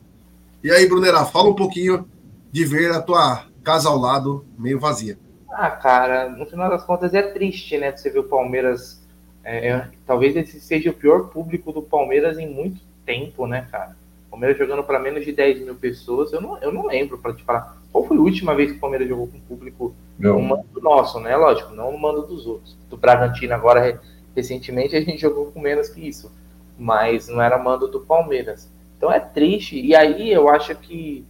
[0.63, 2.09] E aí, Brunera, fala um pouquinho
[2.51, 5.19] de ver a tua casa ao lado meio vazia.
[5.51, 7.97] Ah, cara, no final das contas é triste, né?
[7.97, 9.03] Você ver o Palmeiras.
[9.43, 13.97] É, é, talvez esse seja o pior público do Palmeiras em muito tempo, né, cara?
[14.27, 16.33] O Palmeiras jogando para menos de 10 mil pessoas.
[16.33, 17.77] Eu não, eu não lembro para te falar.
[17.93, 21.37] Qual foi a última vez que o Palmeiras jogou com público no mando nosso, né?
[21.37, 22.77] Lógico, não no mando dos outros.
[22.89, 24.01] Do Bragantino, agora,
[24.35, 26.33] recentemente, a gente jogou com menos que isso.
[26.79, 28.71] Mas não era mando do Palmeiras.
[28.97, 29.81] Então é triste.
[29.81, 31.25] E aí eu acho que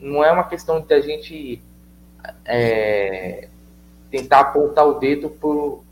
[0.00, 1.60] não é uma questão de a gente
[2.44, 3.48] é,
[4.10, 5.82] tentar apontar o dedo por,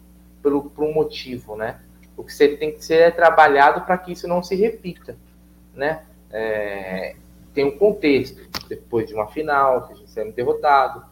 [0.42, 1.80] pelo, por um motivo, né?
[2.16, 5.16] O que você tem que ser é trabalhado para que isso não se repita,
[5.74, 6.02] né?
[6.30, 7.14] É,
[7.52, 11.04] tem um contexto, depois de uma final, que a gente saiu derrotado,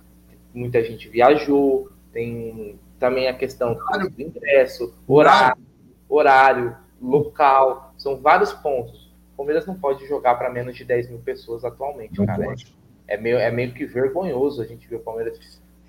[0.52, 5.62] muita gente viajou, tem também a questão do ingresso, horário,
[6.08, 6.76] horário,
[7.09, 9.12] local, são vários pontos.
[9.33, 12.45] O Palmeiras não pode jogar para menos de 10 mil pessoas atualmente, não cara.
[12.45, 12.75] Pode
[13.07, 15.38] é meio, é meio que vergonhoso a gente ver o Palmeiras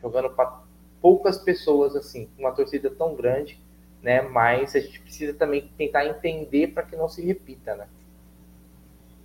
[0.01, 0.62] jogando para
[1.01, 3.62] poucas pessoas assim, uma torcida tão grande,
[4.01, 4.21] né?
[4.21, 7.88] Mas a gente precisa também tentar entender para que não se repita, né?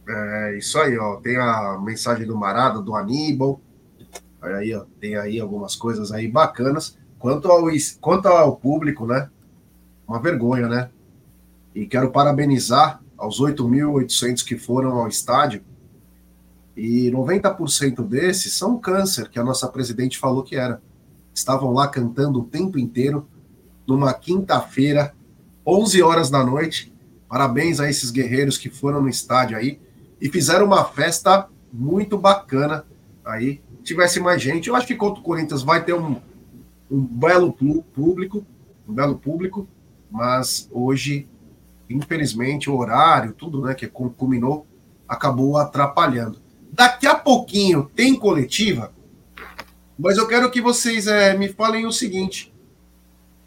[0.09, 1.17] É isso aí, ó.
[1.17, 3.61] Tem a mensagem do Marada, do Aníbal.
[4.43, 4.85] Olha aí, ó.
[5.01, 6.99] Tem aí algumas coisas aí bacanas.
[7.19, 7.65] Quanto ao,
[8.01, 9.31] quanto ao público, né?
[10.09, 10.91] Uma vergonha, né?
[11.75, 15.63] E quero parabenizar aos 8.800 que foram ao estádio.
[16.77, 20.81] E 90% desses são câncer, que a nossa presidente falou que era.
[21.35, 23.29] Estavam lá cantando o tempo inteiro,
[23.87, 25.15] numa quinta-feira,
[25.67, 26.93] 11 horas da noite.
[27.29, 29.79] Parabéns a esses guerreiros que foram no estádio aí
[30.21, 32.85] e fizeram uma festa muito bacana
[33.25, 33.61] aí.
[33.83, 36.17] Tivesse mais gente, eu acho que contra o Corinthians vai ter um,
[36.91, 38.45] um belo público,
[38.87, 39.67] um belo público,
[40.11, 41.29] mas hoje,
[41.91, 44.67] infelizmente, o horário, tudo né, que culminou,
[45.09, 46.41] acabou atrapalhando.
[46.73, 48.93] Daqui a pouquinho tem coletiva,
[49.99, 52.55] mas eu quero que vocês é, me falem o seguinte: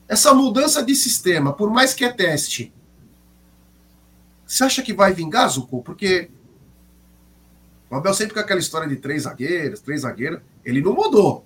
[0.08, 2.74] essa mudança de sistema, por mais que é teste,
[4.46, 5.82] você acha que vai vingar, Zuko?
[5.82, 6.30] Porque
[7.90, 11.46] o Abel sempre com aquela história de três zagueiros, três zagueiros, ele não mudou.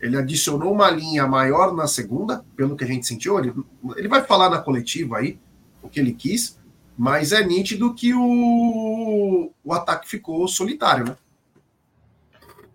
[0.00, 3.38] Ele adicionou uma linha maior na segunda, pelo que a gente sentiu.
[3.38, 3.54] Ele,
[3.96, 5.38] ele vai falar na coletiva aí
[5.84, 6.58] o que ele quis,
[6.96, 11.16] mas é nítido que o, o ataque ficou solitário, né?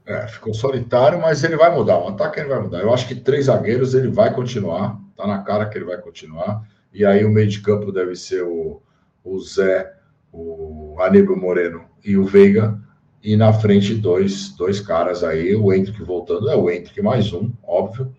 [0.05, 1.99] É, ficou solitário, mas ele vai mudar.
[1.99, 2.79] O ataque ele vai mudar.
[2.79, 4.99] Eu acho que três zagueiros ele vai continuar.
[5.15, 6.63] Tá na cara que ele vai continuar.
[6.91, 8.81] E aí o meio de campo deve ser o,
[9.23, 9.93] o Zé,
[10.33, 12.79] o Aníbal Moreno e o Veiga.
[13.21, 15.55] E na frente, dois, dois caras aí.
[15.55, 18.11] O Hendrick voltando, é o Hendrick mais um, óbvio.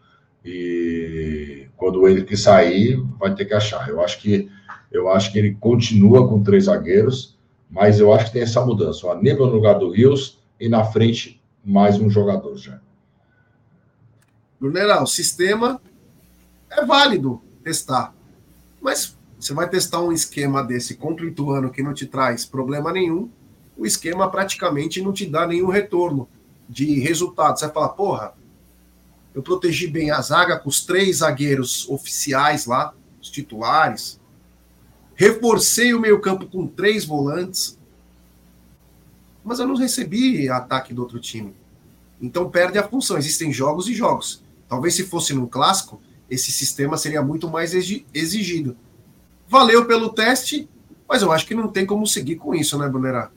[0.44, 3.88] E quando o Hendrick sair, vai ter que achar.
[3.88, 4.48] Eu acho que
[4.90, 7.38] eu acho que ele continua com três zagueiros,
[7.70, 9.06] mas eu acho que tem essa mudança.
[9.06, 12.80] O Aníbal no lugar do Rios e na frente mais um jogador já.
[14.58, 15.80] Brunera, o sistema
[16.70, 18.14] é válido testar,
[18.80, 22.92] mas você vai testar um esquema desse contra o Ituano que não te traz problema
[22.92, 23.30] nenhum,
[23.76, 26.28] o esquema praticamente não te dá nenhum retorno
[26.68, 27.58] de resultado.
[27.58, 28.34] Você vai falar, porra,
[29.34, 34.19] eu protegi bem a zaga com os três zagueiros oficiais lá, os titulares.
[35.20, 37.78] Reforcei o meio-campo com três volantes.
[39.44, 41.54] Mas eu não recebi ataque do outro time.
[42.18, 43.18] Então perde a função.
[43.18, 44.42] Existem jogos e jogos.
[44.66, 48.74] Talvez se fosse num clássico, esse sistema seria muito mais exigido.
[49.46, 50.66] Valeu pelo teste,
[51.06, 53.30] mas eu acho que não tem como seguir com isso, né, Brunerá?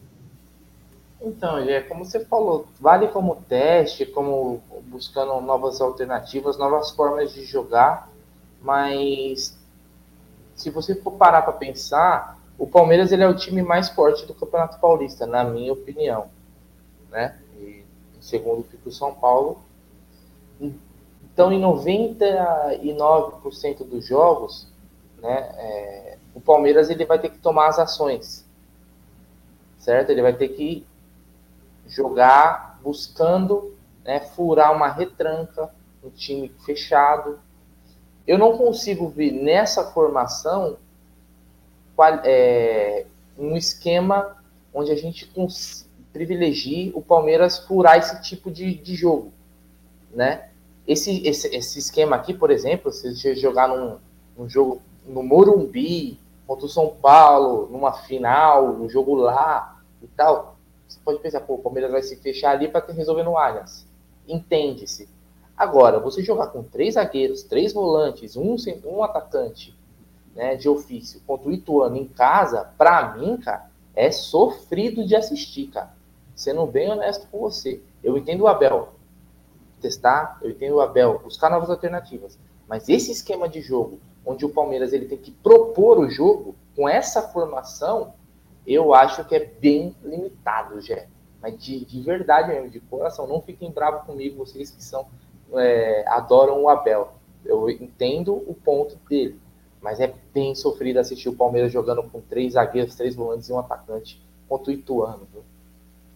[1.21, 7.43] Então, é como você falou, vale como teste, como buscando novas alternativas, novas formas de
[7.43, 8.09] jogar,
[8.61, 9.61] mas
[10.55, 14.33] se você for parar para pensar, o Palmeiras ele é o time mais forte do
[14.33, 16.27] Campeonato Paulista, na minha opinião,
[17.09, 17.37] né?
[17.57, 17.83] E
[18.21, 19.59] segundo fica o São Paulo.
[20.59, 24.67] Então, em 99% dos jogos,
[25.17, 28.45] né, é, o Palmeiras ele vai ter que tomar as ações,
[29.79, 30.11] certo?
[30.11, 30.85] Ele vai ter que
[31.87, 35.69] jogar buscando né, furar uma retranca,
[36.03, 37.39] um time fechado.
[38.25, 40.77] Eu não consigo ver nessa formação
[42.23, 43.05] é,
[43.37, 44.37] um esquema
[44.73, 45.29] onde a gente
[46.11, 49.31] privilegie o Palmeiras furar esse tipo de, de jogo,
[50.13, 50.49] né?
[50.87, 53.97] Esse, esse, esse esquema aqui, por exemplo, se você jogar num,
[54.37, 60.57] num jogo no Morumbi, contra o São Paulo, numa final, um jogo lá e tal,
[60.87, 63.87] você pode pensar, pô, o Palmeiras vai se fechar ali para resolver no Allianz.
[64.27, 65.09] Entende-se.
[65.55, 69.75] Agora, você jogar com três zagueiros, três volantes, um, um atacante
[70.35, 75.67] né, de ofício contra o Ituano em casa, para mim, cara, é sofrido de assistir,
[75.67, 75.93] cara.
[76.35, 77.81] Sendo bem honesto com você.
[78.03, 78.93] Eu entendo o Abel
[79.79, 82.39] testar, eu entendo o Abel buscar novas alternativas.
[82.67, 86.87] Mas esse esquema de jogo, onde o Palmeiras ele tem que propor o jogo com
[86.89, 88.13] essa formação,
[88.65, 91.07] eu acho que é bem limitado, Jé.
[91.41, 95.05] Mas de, de verdade mesmo, de coração, não fiquem bravos comigo, vocês que são
[95.59, 97.13] é, adoram o Abel.
[97.45, 99.39] Eu entendo o ponto dele,
[99.81, 103.59] mas é bem sofrido assistir o Palmeiras jogando com três zagueiros, três volantes e um
[103.59, 105.27] atacante contra o Ituano.
[105.31, 105.43] Viu?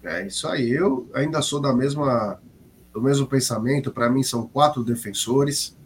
[0.10, 0.70] É isso aí.
[0.70, 2.40] Eu ainda sou da mesma
[2.94, 3.92] do mesmo pensamento.
[3.92, 5.78] Para mim são quatro defensores.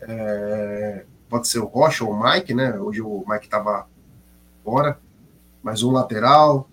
[0.00, 2.78] É, pode ser o Rocha ou o Mike, né?
[2.78, 3.86] Hoje o Mike estava
[4.64, 4.98] fora,
[5.62, 6.68] mas um lateral,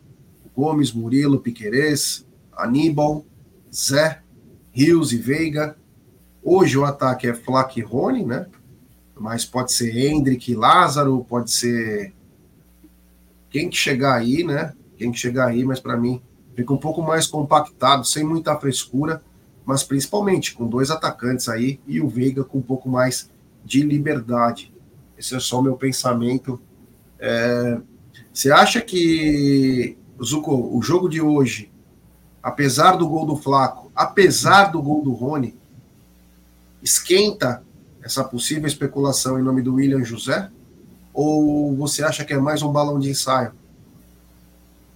[0.55, 3.23] Gomes, Murilo, Piquerez, Aníbal,
[3.73, 4.21] Zé,
[4.71, 5.77] Rios e Veiga.
[6.43, 8.47] Hoje o ataque é Flack e Rony, né?
[9.19, 12.13] mas pode ser Hendrick, Lázaro, pode ser
[13.49, 14.73] quem que chegar aí, né?
[14.97, 16.21] Quem que chegar aí, mas para mim
[16.55, 19.21] fica um pouco mais compactado, sem muita frescura,
[19.65, 23.29] mas principalmente com dois atacantes aí e o Veiga com um pouco mais
[23.63, 24.73] de liberdade.
[25.17, 26.59] Esse é só o meu pensamento.
[27.19, 27.77] É...
[28.33, 31.71] Você acha que Zuko, o jogo de hoje,
[32.41, 35.58] apesar do gol do Flaco, apesar do gol do Rony,
[36.81, 37.63] esquenta
[38.03, 40.49] essa possível especulação em nome do William José?
[41.13, 43.51] Ou você acha que é mais um balão de ensaio?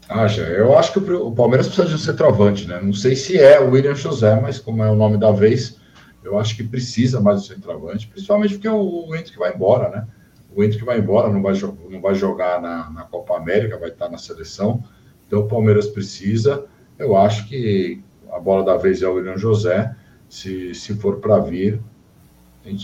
[0.08, 2.80] Acha, eu acho que o Palmeiras precisa de um centroavante, né?
[2.82, 5.78] Não sei se é o William José, mas como é o nome da vez,
[6.24, 10.08] eu acho que precisa mais do centroavante, principalmente porque o Hendrick vai embora, né?
[10.56, 11.54] O Hendrick vai embora, não vai,
[11.90, 14.84] não vai jogar na, na Copa América, vai estar na seleção.
[15.26, 16.66] Então o Palmeiras precisa.
[16.98, 19.96] Eu acho que a bola da vez é o William José.
[20.34, 21.80] Se, se for para vir,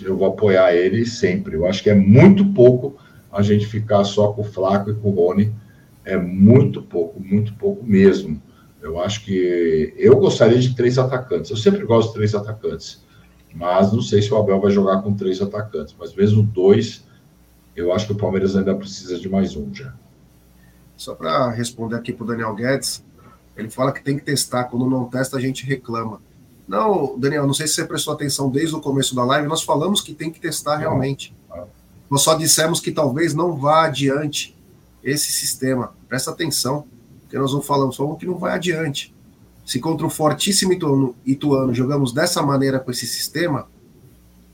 [0.04, 1.56] eu vou apoiar ele sempre.
[1.56, 2.96] Eu acho que é muito pouco
[3.32, 5.52] a gente ficar só com o Flaco e com o Rony.
[6.06, 8.40] É muito pouco, muito pouco mesmo.
[8.80, 11.50] Eu acho que eu gostaria de três atacantes.
[11.50, 13.04] Eu sempre gosto de três atacantes,
[13.56, 15.96] mas não sei se o Abel vai jogar com três atacantes.
[16.00, 17.04] Mas mesmo dois,
[17.76, 19.92] eu acho que o Palmeiras ainda precisa de mais um já.
[20.96, 23.04] Só para responder aqui para o Daniel Guedes,
[23.58, 24.66] ele fala que tem que testar.
[24.66, 26.29] Quando não testa, a gente reclama.
[26.70, 30.02] Não, Daniel, não sei se você prestou atenção desde o começo da live, nós falamos
[30.02, 31.36] que tem que testar realmente.
[32.08, 34.56] Nós só dissemos que talvez não vá adiante
[35.04, 35.96] esse sistema.
[36.08, 36.86] Presta atenção,
[37.22, 39.16] porque nós não falamos, falamos que não vai adiante.
[39.66, 43.68] Se contra o fortíssimo Ituano, Ituano jogamos dessa maneira com esse sistema,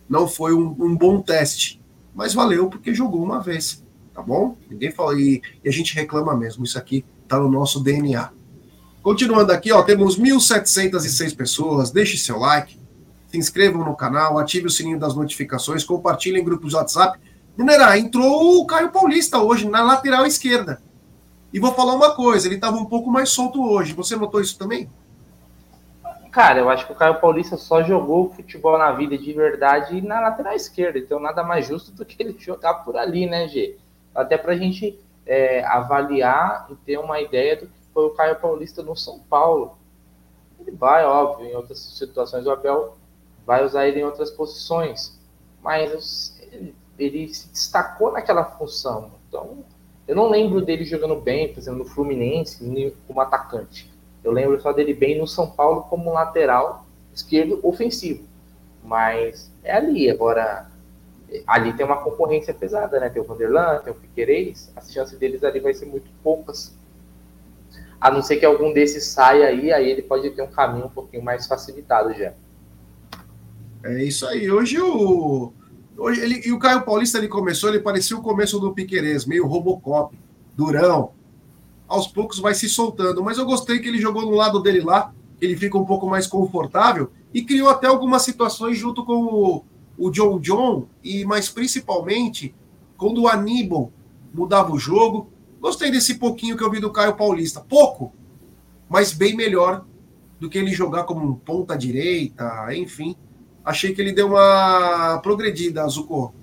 [0.08, 1.82] não foi um, um, bom teste,
[2.14, 4.56] mas valeu porque jogou uma vez, tá bom?
[4.70, 8.30] Ninguém fala, e, e a gente reclama mesmo, isso aqui tá no nosso DNA.
[9.06, 12.76] Continuando aqui, ó, temos 1.706 pessoas, deixe seu like,
[13.28, 17.20] se inscrevam no canal, ative o sininho das notificações, compartilhem em grupos de WhatsApp,
[17.56, 20.82] Brunerá, entrou o Caio Paulista hoje na lateral esquerda.
[21.54, 23.94] E vou falar uma coisa, ele estava um pouco mais solto hoje.
[23.94, 24.90] Você notou isso também?
[26.32, 30.20] Cara, eu acho que o Caio Paulista só jogou futebol na vida de verdade na
[30.20, 30.98] lateral esquerda.
[30.98, 33.78] Então nada mais justo do que ele jogar por ali, né, G?
[34.16, 38.36] Até para a gente é, avaliar e ter uma ideia do que foi o Caio
[38.36, 39.76] Paulista no São Paulo.
[40.60, 42.96] Ele vai, óbvio, em outras situações o Abel
[43.44, 45.20] vai usar ele em outras posições.
[45.64, 49.12] Mas ele ele se destacou naquela função.
[49.28, 49.64] Então,
[50.08, 53.92] eu não lembro dele jogando bem, por exemplo, no Fluminense, como atacante.
[54.24, 58.24] Eu lembro só dele bem no São Paulo como lateral esquerdo ofensivo.
[58.84, 60.10] Mas é ali.
[60.10, 60.70] Agora,
[61.46, 63.10] ali tem uma concorrência pesada, né?
[63.10, 64.72] Tem o Vanderlan, tem o Piquerez.
[64.76, 66.76] As chances deles ali vai ser muito poucas.
[68.06, 70.90] A não ser que algum desses saia aí, aí ele pode ter um caminho um
[70.90, 72.34] pouquinho mais facilitado já.
[73.84, 74.52] É isso aí.
[74.52, 75.52] Hoje o.
[75.98, 79.48] Hoje ele, e o Caio Paulista ele começou, ele parecia o começo do Piquerez, meio
[79.48, 80.16] Robocop,
[80.56, 81.14] durão.
[81.88, 85.12] Aos poucos vai se soltando, mas eu gostei que ele jogou no lado dele lá,
[85.42, 89.66] ele fica um pouco mais confortável e criou até algumas situações junto com o,
[89.98, 92.54] o John John e mais principalmente
[92.98, 93.92] quando o Aníbal
[94.32, 95.28] mudava o jogo.
[95.66, 98.14] Gostei desse pouquinho que eu vi do Caio Paulista, pouco,
[98.88, 99.84] mas bem melhor
[100.40, 103.16] do que ele jogar como um ponta direita, enfim
[103.66, 106.34] achei que ele deu uma progredida, Zucco.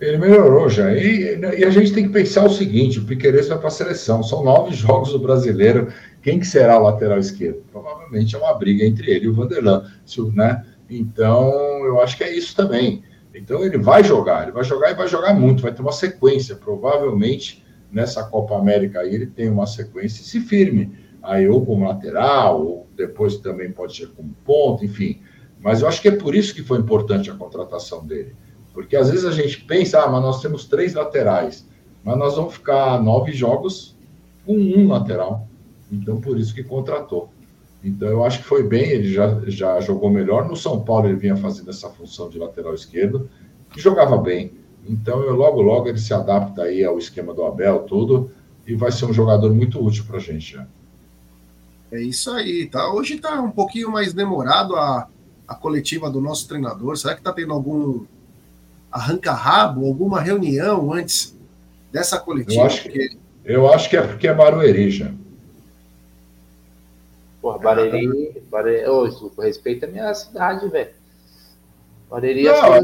[0.00, 0.92] Ele melhorou já.
[0.94, 4.22] E, e, a gente tem que pensar o seguinte: o Piqueires vai para a seleção.
[4.22, 5.88] São nove jogos do brasileiro.
[6.22, 7.62] Quem que será o lateral esquerdo?
[7.70, 9.84] Provavelmente é uma briga entre ele e o Vanderlan.
[10.34, 10.64] Né?
[10.88, 11.52] Então,
[11.84, 13.02] eu acho que é isso também.
[13.34, 16.56] Então, ele vai jogar, ele vai jogar e vai jogar muito, vai ter uma sequência.
[16.56, 20.92] Provavelmente, nessa Copa América aí, ele tem uma sequência e se firme.
[21.22, 25.20] Aí, ou como lateral, ou depois também pode ser como ponto, enfim.
[25.60, 28.34] Mas eu acho que é por isso que foi importante a contratação dele.
[28.72, 31.66] Porque às vezes a gente pensa, ah, mas nós temos três laterais,
[32.04, 33.96] mas nós vamos ficar nove jogos
[34.46, 35.48] com um lateral.
[35.90, 37.30] Então, por isso que contratou.
[37.82, 40.48] Então, eu acho que foi bem, ele já, já jogou melhor.
[40.48, 43.28] No São Paulo, ele vinha fazendo essa função de lateral esquerdo,
[43.72, 44.52] que jogava bem.
[44.88, 48.30] Então, eu logo, logo ele se adapta aí ao esquema do Abel, tudo,
[48.66, 50.66] e vai ser um jogador muito útil para a gente já.
[51.92, 52.92] É isso aí, tá?
[52.92, 55.08] Hoje está um pouquinho mais demorado a
[55.48, 56.96] a coletiva do nosso treinador?
[56.98, 58.04] Será que está tendo algum
[58.92, 61.34] arranca-rabo, alguma reunião antes
[61.90, 62.60] dessa coletiva?
[62.60, 65.10] Eu acho que, eu acho que é porque é Barueri já.
[67.40, 70.90] Porra, Barueri, Barueri oh, respeita a minha cidade, velho.
[72.10, 72.80] Barueri não, é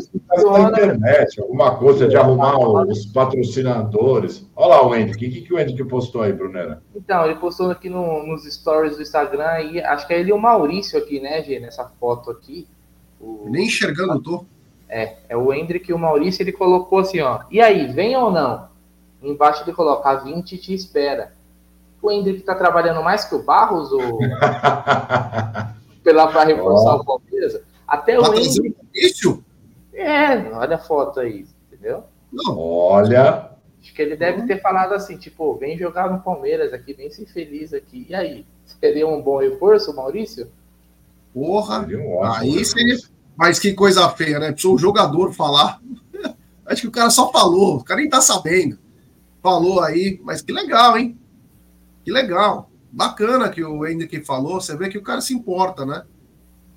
[0.60, 4.46] na internet, alguma coisa de arrumar os patrocinadores.
[4.54, 6.82] Olha lá o Andy, o que, que o Andy postou aí, Brunera?
[6.94, 10.32] Então, ele postou aqui no, nos stories do Instagram, e acho que é ele e
[10.32, 12.68] o Maurício aqui, né, Gê, nessa foto aqui.
[13.18, 13.46] O...
[13.48, 14.44] Nem enxergando, tô.
[14.88, 18.30] É, é o Hendrick e o Maurício, ele colocou assim, ó, e aí, vem ou
[18.30, 18.68] não?
[19.22, 21.32] Embaixo ele coloca, a 20 te espera.
[22.02, 24.18] O Hendrick tá trabalhando mais que o Barros, ou...
[26.04, 27.00] Pela para reforçar oh.
[27.00, 27.58] o Palmeiras?
[27.88, 28.83] Até tá o Hendrick...
[28.94, 29.44] Isso?
[29.92, 32.04] É, olha a foto aí, entendeu?
[32.32, 32.58] Não.
[32.58, 33.50] Olha.
[33.80, 37.26] Acho que ele deve ter falado assim, tipo, vem jogar no Palmeiras aqui, vem ser
[37.26, 38.06] feliz aqui.
[38.08, 38.46] E aí?
[38.64, 40.50] Seria um bom reforço, Maurício?
[41.32, 42.98] Porra, seria um aí seria.
[43.36, 44.52] Mas que coisa feia, né?
[44.52, 45.80] Precisa o jogador falar.
[46.64, 48.78] Acho que o cara só falou, o cara nem tá sabendo.
[49.42, 51.18] Falou aí, mas que legal, hein?
[52.04, 52.70] Que legal.
[52.90, 54.60] Bacana que o Hendrick falou.
[54.60, 56.04] Você vê que o cara se importa, né?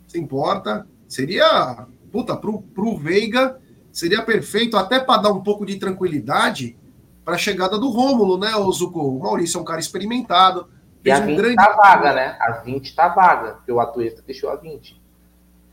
[0.07, 0.85] Se importa.
[1.07, 3.57] Seria, puta, pro, pro Veiga,
[3.91, 6.77] seria perfeito até para dar um pouco de tranquilidade
[7.23, 9.01] para a chegada do Rômulo, né, o Zuko?
[9.01, 10.67] O Maurício é um cara experimentado.
[11.03, 11.55] E a 20 um grande...
[11.55, 12.37] tá vaga, né?
[12.39, 15.01] A 20 tá vaga, porque o Atuesta deixou a 20.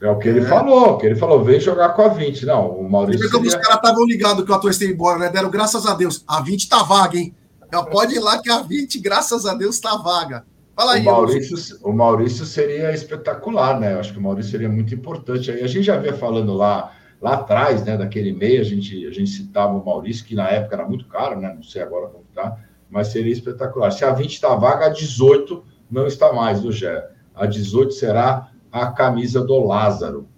[0.01, 0.49] É o que ele é.
[0.49, 2.45] falou, que ele falou, vem jogar com a 20.
[2.47, 3.29] Não, o Maurício.
[3.29, 3.49] Seria...
[3.49, 5.29] Os caras estavam ligados que o Atuesta ia embora, né?
[5.31, 6.25] Deram graças a Deus.
[6.27, 7.35] A 20 tá vaga, hein?
[7.73, 10.45] Já pode ir lá que a 20, graças a Deus, tá vaga.
[10.77, 11.03] Fala aí.
[11.03, 13.95] O Maurício, o Maurício seria espetacular, né?
[13.95, 15.51] Eu acho que o Maurício seria muito importante.
[15.51, 16.93] Aí a gente já vinha falando lá
[17.25, 20.77] lá atrás, né, daquele meio, a gente, a gente citava o Maurício, que na época
[20.77, 23.91] era muito caro, né, não sei agora como está, mas seria espetacular.
[23.91, 27.11] Se a 20 está vaga, a 18 não está mais, do Gé.
[27.35, 30.29] A 18 será a camisa do Lázaro.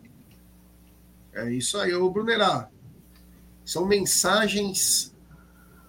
[1.34, 2.68] É isso aí, ô Brunerá.
[3.64, 5.12] São mensagens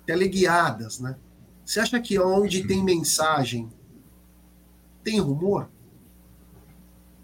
[0.03, 1.15] teleguiadas, né?
[1.63, 3.69] Você acha que onde tem mensagem
[5.07, 5.69] tem rumor?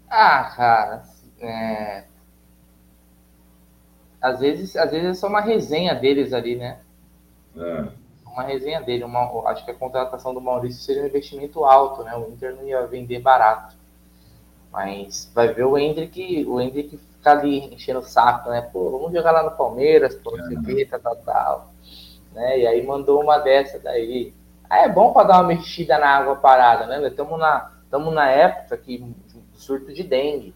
[0.08, 1.04] Ah, cara,
[1.38, 2.04] é,
[4.22, 6.78] às vezes, às vezes é só uma resenha deles ali, né?
[7.54, 7.84] É.
[8.26, 9.04] Uma resenha dele.
[9.04, 12.16] Uma, acho que a contratação do Maurício seria um investimento alto, né?
[12.16, 13.76] O Inter não ia vender barato.
[14.72, 18.62] Mas vai ver o Hendrick, o Hendrick ficar ali enchendo o saco, né?
[18.62, 21.70] Pô, vamos jogar lá no Palmeiras, pô, não sei o que, tal, tal, tal.
[22.32, 22.60] Né?
[22.60, 24.32] E aí mandou uma dessa daí.
[24.70, 27.06] Ah, é bom para dar uma mexida na água parada, né?
[27.06, 29.04] Estamos na, na época que
[29.54, 30.54] surto de dengue.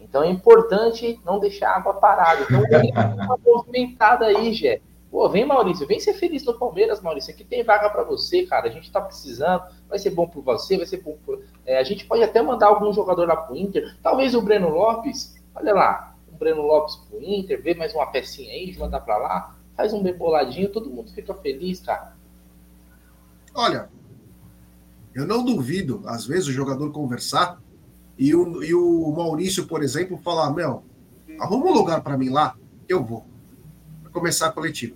[0.00, 2.42] Então é importante não deixar a água parada.
[2.42, 2.62] Então
[3.24, 4.80] uma movimentada aí, Jé.
[5.10, 7.32] Pô, vem Maurício, vem ser feliz no Palmeiras, Maurício.
[7.32, 8.68] Aqui tem vaga para você, cara.
[8.68, 11.42] A gente tá precisando, vai ser bom para você, vai ser bom por...
[11.64, 13.96] é, A gente pode até mandar algum jogador lá pro Inter.
[14.02, 18.52] Talvez o Breno Lopes, olha lá, o Breno Lopes pro Inter, vê mais uma pecinha
[18.52, 22.14] aí, mandar para lá, faz um bem boladinho, todo mundo fica feliz, cara.
[23.54, 23.88] Olha,
[25.16, 27.58] eu não duvido, às vezes, o jogador conversar
[28.18, 30.84] e o, e o Maurício, por exemplo, falar: Meu,
[31.40, 32.54] arruma um lugar para mim lá,
[32.86, 33.26] eu vou.
[34.02, 34.94] Vai começar a coletiva.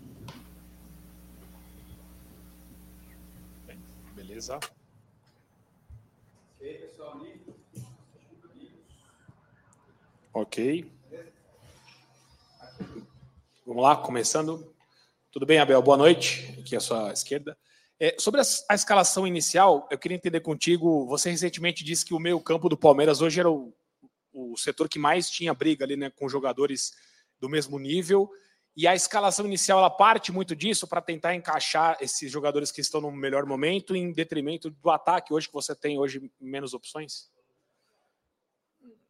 [4.15, 4.61] Beleza.
[10.35, 10.93] Ok.
[13.67, 14.71] Vamos lá, começando.
[15.33, 15.81] Tudo bem, Abel?
[15.81, 16.59] Boa noite.
[16.61, 17.57] Aqui à sua esquerda.
[18.03, 21.07] É, sobre a, a, escalação inicial, eu queria entender contigo.
[21.07, 23.75] Você recentemente disse que o meio-campo do Palmeiras hoje era o,
[24.33, 26.95] o setor que mais tinha briga ali, né, com jogadores
[27.39, 28.31] do mesmo nível.
[28.75, 33.03] E a escalação inicial ela parte muito disso para tentar encaixar esses jogadores que estão
[33.03, 37.31] no melhor momento em detrimento do ataque hoje que você tem hoje menos opções.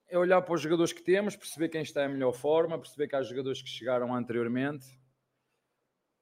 [0.09, 3.15] É olhar para os jogadores que temos, perceber quem está em melhor forma, perceber que
[3.15, 5.00] há jogadores que chegaram anteriormente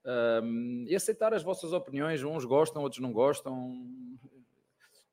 [0.05, 2.23] um, e aceitar as vossas opiniões.
[2.23, 3.77] Uns gostam, outros não gostam.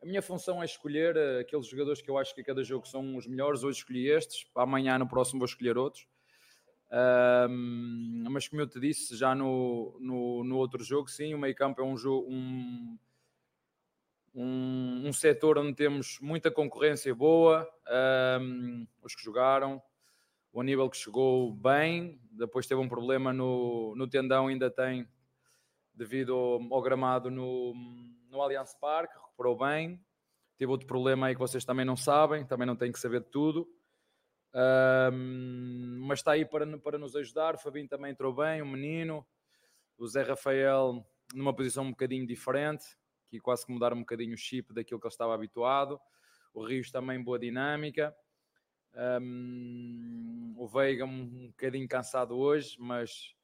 [0.01, 2.87] A minha função é escolher eh, aqueles jogadores que eu acho que a cada jogo
[2.87, 3.63] são os melhores.
[3.63, 6.07] Hoje escolhi estes, amanhã no próximo vou escolher outros.
[7.49, 11.55] Um, mas como eu te disse, já no, no, no outro jogo, sim, o meio
[11.55, 12.97] campo é um jogo, um,
[14.33, 17.67] um, um setor onde temos muita concorrência boa,
[18.39, 19.81] um, os que jogaram,
[20.55, 25.05] o Aníbal que chegou bem, depois teve um problema no, no tendão, ainda tem,
[25.93, 27.73] devido ao, ao gramado no,
[28.29, 30.01] no Allianz Parque, recuperou bem.
[30.57, 33.29] Teve outro problema aí que vocês também não sabem, também não têm que saber de
[33.29, 33.67] tudo.
[35.11, 37.55] Um, mas está aí para, para nos ajudar.
[37.55, 39.27] O Fabinho também entrou bem, o menino.
[39.97, 42.85] O Zé Rafael numa posição um bocadinho diferente,
[43.27, 45.99] que quase que mudaram um bocadinho o chip daquilo que ele estava habituado.
[46.53, 48.15] O Rios também boa dinâmica.
[48.95, 53.35] Um, o Veiga um, bocadinho cansado hoje, mas,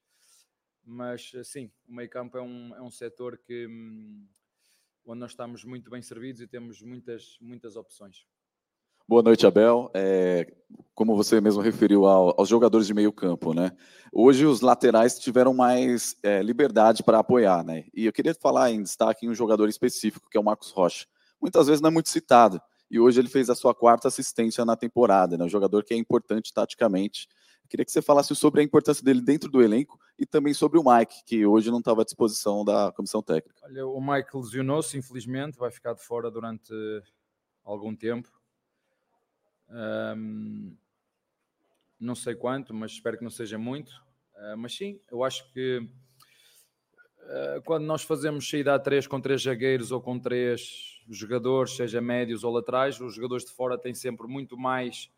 [0.84, 4.26] mas sim, o meio campo é um, é um setor que, um,
[5.06, 8.26] onde nós estamos muito bem servidos e temos muitas, muitas opções.
[9.08, 9.91] Boa noite, Abel.
[9.93, 10.54] É,
[10.95, 13.72] como você mesmo referiu ao, aos jogadores de meio campo, né?
[14.10, 17.84] Hoje os laterais tiveram mais é, liberdade para apoiar, né?
[17.93, 21.08] E eu queria falar em destaque em um jogador específico, que é o Marcos Rocha.
[21.41, 22.62] Muitas vezes não é muito citado,
[22.92, 25.46] e hoje ele fez a sua quarta assistência na temporada, né?
[25.46, 27.26] Um jogador que é importante taticamente.
[27.70, 30.84] Queria que você falasse sobre a importância dele dentro do elenco e também sobre o
[30.84, 33.62] Mike, que hoje não estava à disposição da comissão técnica.
[33.64, 36.74] Olha, o Mike lesionou-se, infelizmente, vai ficar de fora durante
[37.64, 38.30] algum tempo.
[39.70, 40.76] Um,
[41.98, 43.89] não sei quanto, mas espero que não seja muito.
[44.36, 45.78] Uh, mas sim, eu acho que
[47.20, 52.02] uh, quando nós fazemos saída a três com três zagueiros ou com três jogadores, seja
[52.02, 55.10] médios ou laterais, os jogadores de fora têm sempre muito mais,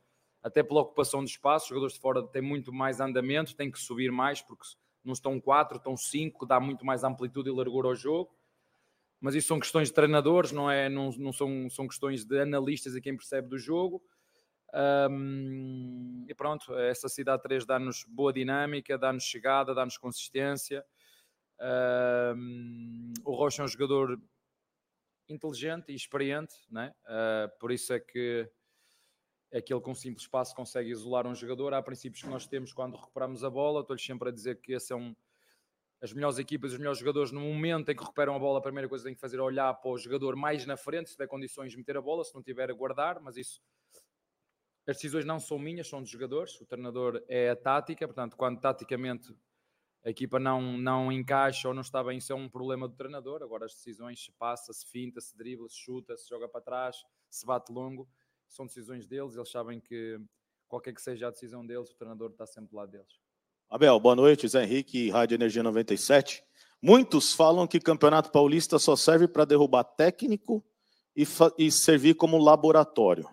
[0.41, 3.79] até pela ocupação de espaço, os jogadores de fora têm muito mais andamento, têm que
[3.79, 4.63] subir mais, porque
[5.03, 8.35] não estão quatro, estão cinco, dá muito mais amplitude e largura ao jogo.
[9.19, 12.95] Mas isso são questões de treinadores, não, é, não, não são, são questões de analistas
[12.95, 14.03] e quem percebe do jogo.
[15.09, 20.83] Um, e pronto, essa cidade 3 dá-nos boa dinâmica, dá-nos chegada, dá-nos consistência.
[22.35, 24.19] Um, o Rocha é um jogador
[25.33, 26.93] inteligente e experiente, né?
[27.05, 28.49] Uh, por isso é que
[29.51, 31.75] é que ele com um simples passo consegue isolar um jogador.
[31.75, 33.81] Há princípios que nós temos quando recuperamos a bola.
[33.81, 34.97] Estou-lhes sempre a dizer que esse é
[36.01, 38.89] as melhores equipas, os melhores jogadores, no momento em que recuperam a bola, a primeira
[38.89, 41.71] coisa que que fazer é olhar para o jogador mais na frente, se tiver condições
[41.71, 43.61] de meter a bola, se não tiver a guardar, mas isso
[44.85, 46.59] as decisões não são minhas, são dos jogadores.
[46.59, 49.33] O treinador é a tática, portanto, quando taticamente
[50.05, 53.41] a equipa não, não encaixa ou não está bem, isso é um problema do treinador.
[53.41, 56.97] Agora, as decisões se passa, se finta, se dribla, se chuta, se joga para trás,
[57.29, 58.07] se bate longo,
[58.47, 59.35] são decisões deles.
[59.35, 60.19] Eles sabem que
[60.67, 63.21] qualquer que seja a decisão deles, o treinador está sempre do lado deles.
[63.69, 64.47] Abel, boa noite.
[64.47, 66.43] Zé Henrique, Rádio Energia 97.
[66.81, 70.61] Muitos falam que Campeonato Paulista só serve para derrubar técnico
[71.15, 71.25] e,
[71.57, 73.29] e servir como laboratório.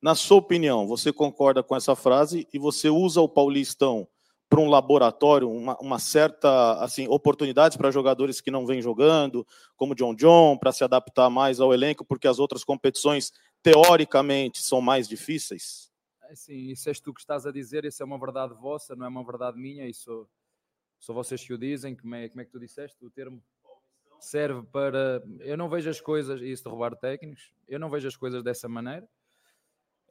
[0.00, 4.06] Na sua opinião, você concorda com essa frase e você usa o Paulistão
[4.52, 9.46] para um laboratório, uma, uma, certa assim oportunidade para jogadores que não vêm jogando,
[9.78, 13.32] como John John, para se adaptar mais ao elenco, porque as outras competições
[13.62, 15.90] teoricamente são mais difíceis?
[16.24, 19.06] É, sim, isso és tu que estás a dizer, isso é uma verdade vossa, não
[19.06, 20.28] é uma verdade minha, isso
[21.00, 23.42] são vocês que o dizem, como é, como é que tu disseste o termo?
[24.20, 25.22] Serve para.
[25.40, 28.68] Eu não vejo as coisas, isso de roubar técnicos, eu não vejo as coisas dessa
[28.68, 29.08] maneira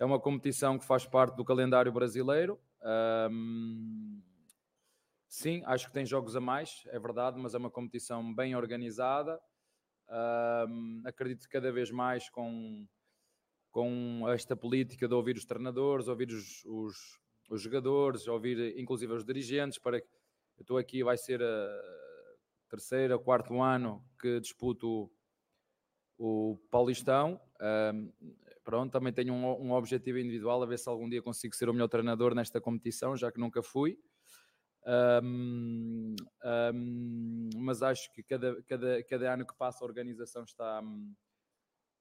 [0.02, 2.60] é uma competição que faz parte do calendário brasileiro.
[3.30, 4.20] Um,
[5.32, 9.40] sim, acho que tem jogos a mais, é verdade, mas é uma competição bem organizada.
[10.10, 12.86] Um, acredito cada vez mais com,
[13.72, 17.20] com esta política de ouvir os treinadores, ouvir os, os,
[17.50, 20.08] os jogadores, ouvir inclusive os dirigentes, para que
[20.58, 21.82] eu estou aqui, vai ser a
[22.70, 25.10] terceira, quarto ano que disputo
[26.18, 27.40] o Paulistão.
[27.94, 28.12] Um,
[28.66, 31.74] pronto, também tenho um, um, objetivo individual a ver se algum dia consigo ser o
[31.74, 33.98] melhor treinador nesta competição, já que nunca fui.
[34.84, 36.16] Um,
[36.74, 40.82] um, mas acho que cada, cada, cada ano que passa a organização está,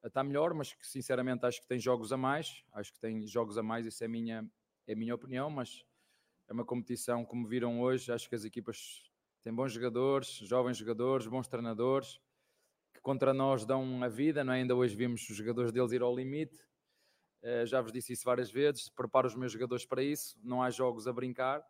[0.04, 3.58] está melhor, mas que sinceramente acho que tem jogos a mais, acho que tem jogos
[3.58, 4.50] a mais, isso é a minha,
[4.86, 5.84] é minha opinião, mas
[6.48, 9.10] é uma competição, como viram hoje, acho que as equipas
[9.42, 12.18] têm bons jogadores, jovens jogadores, bons treinadores,
[12.94, 14.56] que contra nós dão a vida, não é?
[14.56, 16.58] ainda hoje vimos os jogadores deles ir ao limite.
[17.42, 18.90] Uh, já vos disse isso várias vezes.
[18.90, 20.38] Preparo os meus jogadores para isso.
[20.42, 21.64] Não há jogos a brincar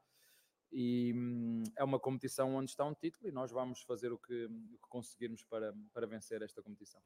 [0.73, 4.45] e hum, é uma competição onde está um título e nós vamos fazer o que,
[4.45, 7.01] o que conseguirmos para, para vencer esta competição.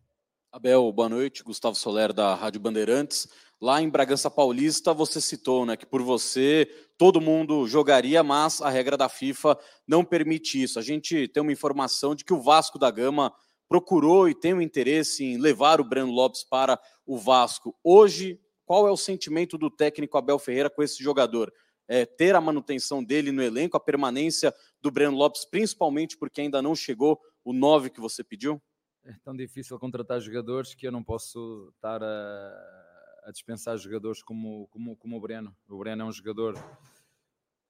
[0.55, 1.43] Abel, boa noite.
[1.43, 3.27] Gustavo Soler, da Rádio Bandeirantes.
[3.61, 8.71] Lá em Bragança Paulista, você citou né, que por você todo mundo jogaria, mas a
[8.71, 10.79] regra da FIFA não permite isso.
[10.79, 13.35] A gente tem uma informação de que o Vasco da Gama
[13.69, 17.77] procurou e tem um interesse em levar o Breno Lopes para o Vasco.
[17.83, 21.53] Hoje, qual é o sentimento do técnico Abel Ferreira com esse jogador?
[21.87, 26.63] É, ter a manutenção dele no elenco, a permanência do Breno Lopes, principalmente porque ainda
[26.63, 28.61] não chegou o 9 que você pediu?
[29.05, 32.85] É tão difícil contratar jogadores que eu não posso estar a,
[33.25, 35.55] a dispensar jogadores como, como, como o Breno.
[35.69, 36.55] O Breno é um jogador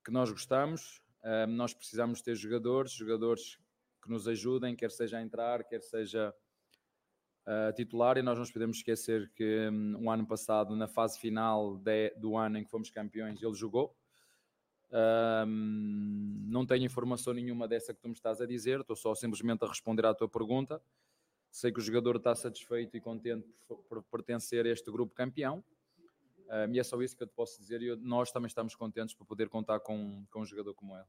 [0.05, 3.59] que nós gostamos, uh, nós precisamos ter jogadores, jogadores
[4.01, 6.33] que nos ajudem, quer seja a entrar, quer seja
[7.47, 8.17] a titular.
[8.17, 12.37] E nós não podemos esquecer que um, um ano passado, na fase final de, do
[12.37, 13.97] ano em que fomos campeões, ele jogou.
[14.95, 19.65] Um, não tenho informação nenhuma dessa que tu me estás a dizer, estou só simplesmente
[19.65, 20.81] a responder à tua pergunta.
[21.51, 25.65] Sei que o jogador está satisfeito e contente por, pertencer a este grupo campeão.
[26.49, 27.83] Um, e é só isso que eu te posso dizer.
[27.83, 31.07] E nós também estamos contentes por poder contar com, com um jogador como ele.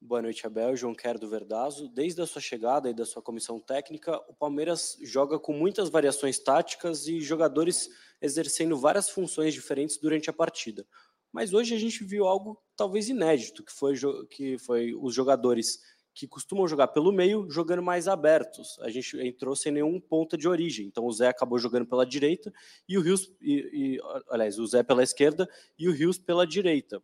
[0.00, 0.74] Boa noite, Abel.
[0.76, 1.88] João Quero do Verdazo.
[1.88, 6.40] Desde a sua chegada e da sua comissão técnica, o Palmeiras joga com muitas variações
[6.40, 7.88] táticas e jogadores
[8.20, 10.84] exercendo várias funções diferentes durante a partida.
[11.32, 13.94] Mas hoje a gente viu algo talvez inédito, que foi,
[14.28, 15.80] que foi os jogadores
[16.14, 18.78] que costumam jogar pelo meio jogando mais abertos.
[18.80, 20.86] A gente entrou sem nenhum ponta de origem.
[20.86, 22.52] Então o Zé acabou jogando pela direita
[22.86, 27.02] e o Rios, e, e, aliás, o Zé pela esquerda e o Rios pela direita.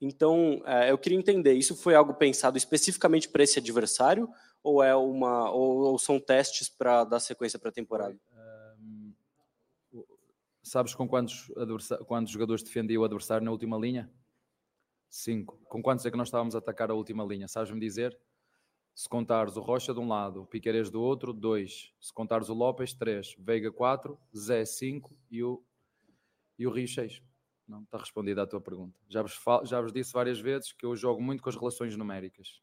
[0.00, 4.28] Então, é, eu queria entender, isso foi algo pensado especificamente para esse adversário
[4.62, 8.18] ou é uma ou, ou são testes para dar sequência para a temporada?
[10.64, 11.52] Sabes com quantos,
[12.06, 14.10] quantos jogadores defendia o adversário na última linha?
[15.10, 15.58] Cinco.
[15.68, 17.46] Com quantos é que nós estávamos a atacar a última linha?
[17.46, 18.18] Sabes-me dizer?
[18.94, 21.92] Se contares o Rocha de um lado, o Piqueires do outro, dois.
[22.00, 23.36] Se contares o Lopes, três.
[23.38, 24.18] Veiga, quatro.
[24.34, 25.14] Zé, cinco.
[25.30, 25.62] E o,
[26.58, 27.22] e o Rio, seis.
[27.68, 28.98] Não está respondida a tua pergunta.
[29.06, 32.62] Já vos, já vos disse várias vezes que eu jogo muito com as relações numéricas.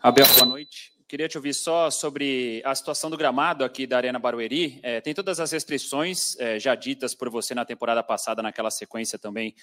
[0.00, 0.92] Abel, boa noite.
[1.12, 4.80] Queria te ouvir só sobre a situação do gramado aqui da Arena Barueri.
[4.82, 9.18] É, tem todas as restrições é, já ditas por você na temporada passada, naquela sequência
[9.18, 9.54] também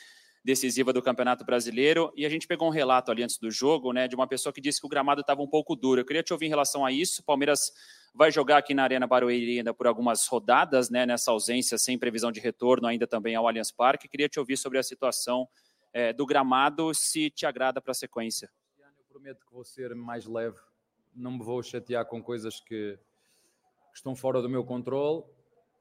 [0.46, 2.14] decisiva do Campeonato Brasileiro.
[2.16, 4.62] E a gente pegou um relato ali antes do jogo, né, de uma pessoa que
[4.62, 6.00] disse que o gramado estava um pouco duro.
[6.00, 7.24] Eu queria te ouvir em relação a isso.
[7.24, 7.74] Palmeiras
[8.14, 12.32] vai jogar aqui na Arena Barueri ainda por algumas rodadas, né, nessa ausência, sem previsão
[12.32, 14.08] de retorno ainda também ao Allianz Parque.
[14.08, 15.50] Queria te ouvir sobre a situação
[15.92, 18.52] é, do gramado, se te agrada para a sequência.
[18.78, 20.60] Eu prometo que vou ser mais leve,
[21.14, 25.24] não me vou chatear com coisas que, que estão fora do meu controle.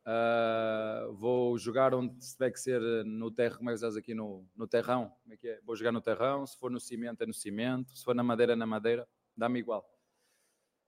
[0.07, 4.15] Uh, vou jogar onde se tiver que ser no terreno, como é que estás aqui
[4.15, 5.13] no, no terrão?
[5.23, 5.61] Como é que é?
[5.63, 8.55] Vou jogar no terrão, se for no cimento é no cimento, se for na madeira
[8.55, 9.07] é na madeira,
[9.37, 9.87] dá-me igual.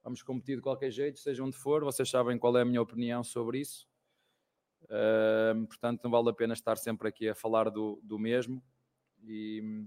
[0.03, 3.23] Vamos competir de qualquer jeito, seja onde for, vocês sabem qual é a minha opinião
[3.23, 3.87] sobre isso.
[4.85, 8.63] Uh, portanto, não vale a pena estar sempre aqui a falar do, do mesmo.
[9.23, 9.87] E,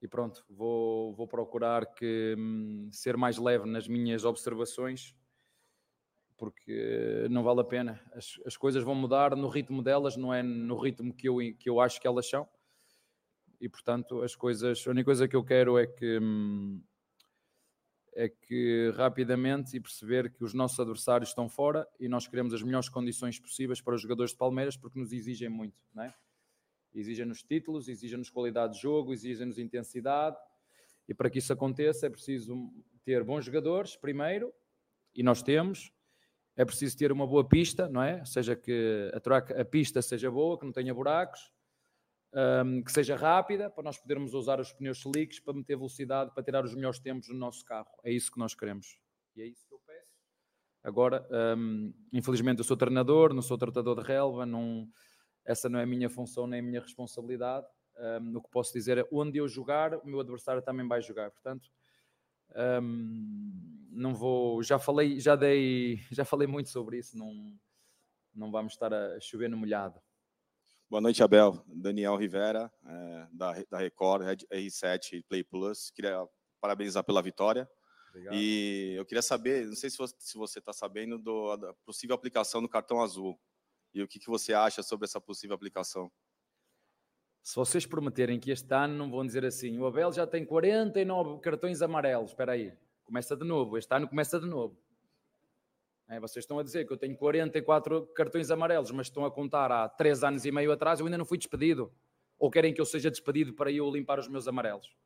[0.00, 5.14] e pronto, vou, vou procurar que, hum, ser mais leve nas minhas observações
[6.38, 8.00] porque não vale a pena.
[8.14, 11.68] As, as coisas vão mudar no ritmo delas, não é no ritmo que eu, que
[11.68, 12.48] eu acho que elas são.
[13.60, 16.20] E portanto, as coisas, a única coisa que eu quero é que
[18.14, 22.62] é que rapidamente e perceber que os nossos adversários estão fora e nós queremos as
[22.62, 26.12] melhores condições possíveis para os jogadores de Palmeiras porque nos exigem muito, não é?
[26.94, 30.36] Exigem-nos títulos, exigem-nos qualidade de jogo, exigem-nos intensidade
[31.08, 32.70] e para que isso aconteça é preciso
[33.04, 34.52] ter bons jogadores primeiro
[35.14, 35.92] e nós temos,
[36.56, 38.24] é preciso ter uma boa pista, não é?
[38.24, 41.52] Seja, que a, troca, a pista seja boa, que não tenha buracos,
[42.34, 46.42] um, que seja rápida, para nós podermos usar os pneus slicks para meter velocidade, para
[46.42, 47.88] tirar os melhores tempos no nosso carro.
[48.04, 48.98] É isso que nós queremos.
[49.36, 50.12] E é isso que eu peço.
[50.82, 51.26] Agora,
[51.56, 54.88] um, infelizmente, eu sou treinador, não sou tratador de relva, não,
[55.48, 57.66] essa não é a minha função nem a minha responsabilidade.
[57.96, 61.30] Um, o que posso dizer é onde eu jogar, o meu adversário também vai jogar.
[61.30, 61.70] Portanto,
[62.82, 67.58] um, não vou, já falei, já dei, já falei muito sobre isso, não,
[68.34, 69.98] não vamos estar a chover no molhado.
[70.90, 71.64] Boa noite, Abel.
[71.66, 74.22] Daniel Rivera, é, da, da Record,
[74.52, 75.90] R7 Play Plus.
[75.90, 76.26] Queria
[76.60, 77.68] parabenizar pela vitória.
[78.10, 78.34] Obrigado.
[78.34, 82.68] E eu queria saber, não sei se você está sabendo do, da possível aplicação do
[82.68, 83.38] cartão azul.
[83.98, 86.08] E o que, que você acha sobre essa possível aplicação?
[87.42, 91.40] Se vocês prometerem que este ano não vão dizer assim, o Abel já tem 49
[91.40, 92.72] cartões amarelos, espera aí,
[93.02, 94.78] começa de novo, este ano começa de novo.
[96.08, 99.72] É, vocês estão a dizer que eu tenho 44 cartões amarelos, mas estão a contar
[99.72, 101.92] há 3 anos e meio atrás, eu ainda não fui despedido.
[102.38, 104.96] Ou querem que eu seja despedido para eu limpar os meus amarelos?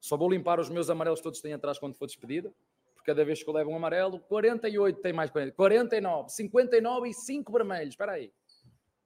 [0.00, 2.54] Só vou limpar os meus amarelos todos têm atrás quando for despedido,
[3.02, 7.12] porque cada vez que eu levo um amarelo, 48 tem mais 40, 49, 59 e
[7.12, 7.90] 5 vermelhos.
[7.90, 8.32] Espera aí.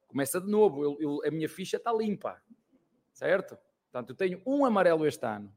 [0.07, 2.40] Começa de novo, eu, eu, a minha ficha está limpa
[3.16, 3.57] certo?
[3.84, 5.51] Portanto, eu tenho um amarelo este ano.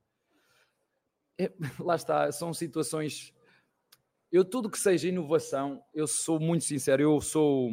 [1.37, 3.33] É, lá está, são situações.
[4.31, 7.71] Eu, tudo que seja inovação, eu sou muito sincero, eu sou.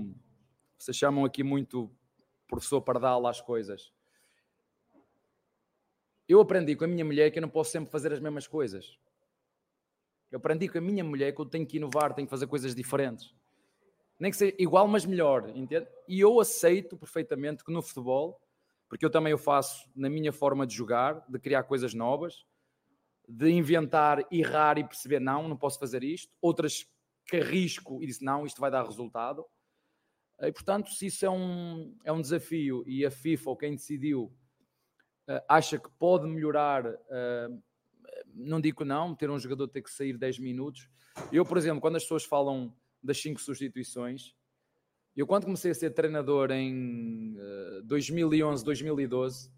[0.76, 1.90] Vocês chamam aqui muito
[2.48, 3.92] professor Pardal às coisas.
[6.28, 8.98] Eu aprendi com a minha mulher que eu não posso sempre fazer as mesmas coisas.
[10.36, 12.74] Eu aprendi com a minha mulher que eu tenho que inovar, tenho que fazer coisas
[12.74, 13.34] diferentes.
[14.18, 15.86] Nem que seja igual, mas melhor, entende?
[16.06, 18.38] E eu aceito perfeitamente que no futebol
[18.88, 22.44] porque eu também o faço na minha forma de jogar, de criar coisas novas,
[23.28, 26.32] de inventar, errar e perceber, não, não posso fazer isto.
[26.40, 26.86] Outras
[27.26, 29.44] que arrisco e disse, não, isto vai dar resultado.
[30.40, 34.32] E, portanto, se isso é um, é um desafio e a FIFA ou quem decidiu
[35.28, 37.62] uh, acha que pode melhorar, uh,
[38.36, 40.88] não digo não, ter um jogador ter que sair 10 minutos.
[41.32, 44.34] Eu, por exemplo, quando as pessoas falam das 5 substituições,
[45.16, 49.50] eu, quando comecei a ser treinador em uh, 2011, 2012,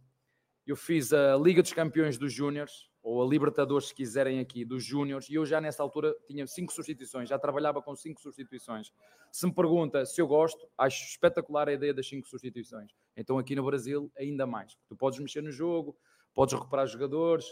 [0.64, 4.84] eu fiz a Liga dos Campeões dos Júniores, ou a Libertadores, se quiserem aqui, dos
[4.84, 8.92] Júniores, e eu já nessa altura tinha cinco substituições, já trabalhava com cinco substituições.
[9.32, 12.92] Se me pergunta se eu gosto, acho espetacular a ideia das cinco substituições.
[13.16, 14.76] Então aqui no Brasil, ainda mais.
[14.86, 15.96] Tu podes mexer no jogo,
[16.34, 17.46] podes recuperar jogadores,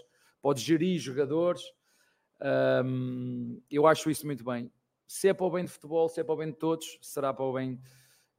[0.46, 1.60] podes gerir jogadores.
[2.84, 4.70] Um, eu acho isso muito bem
[5.08, 7.34] se é para o bem de futebol, se é para o bem de todos, será
[7.34, 7.80] para o bem,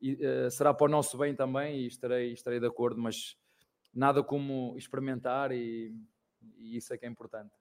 [0.01, 3.35] uh, será para o nosso bem também e estarei, estarei de acordo, mas
[3.93, 5.93] nada como experimentar e,
[6.57, 7.51] e isso é que é importante.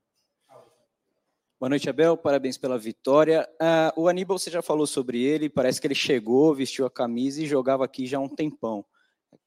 [1.58, 2.16] Boa noite, Abel.
[2.16, 3.48] Parabéns pela vitória.
[3.60, 5.48] Uh, o Aníbal, você já falou sobre ele.
[5.48, 8.84] Parece que ele chegou, vestiu a camisa e jogava aqui já há um tempão.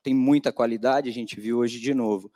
[0.04, 2.30] Tem muita qualidade, a gente viu hoje de novo.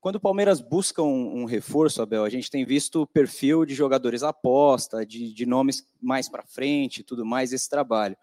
[0.00, 3.74] Quando o Palmeiras busca um, um, reforço, Abel, a gente tem visto o perfil de
[3.74, 8.16] jogadores aposta, de, de nomes mais para frente, tudo mais esse trabalho.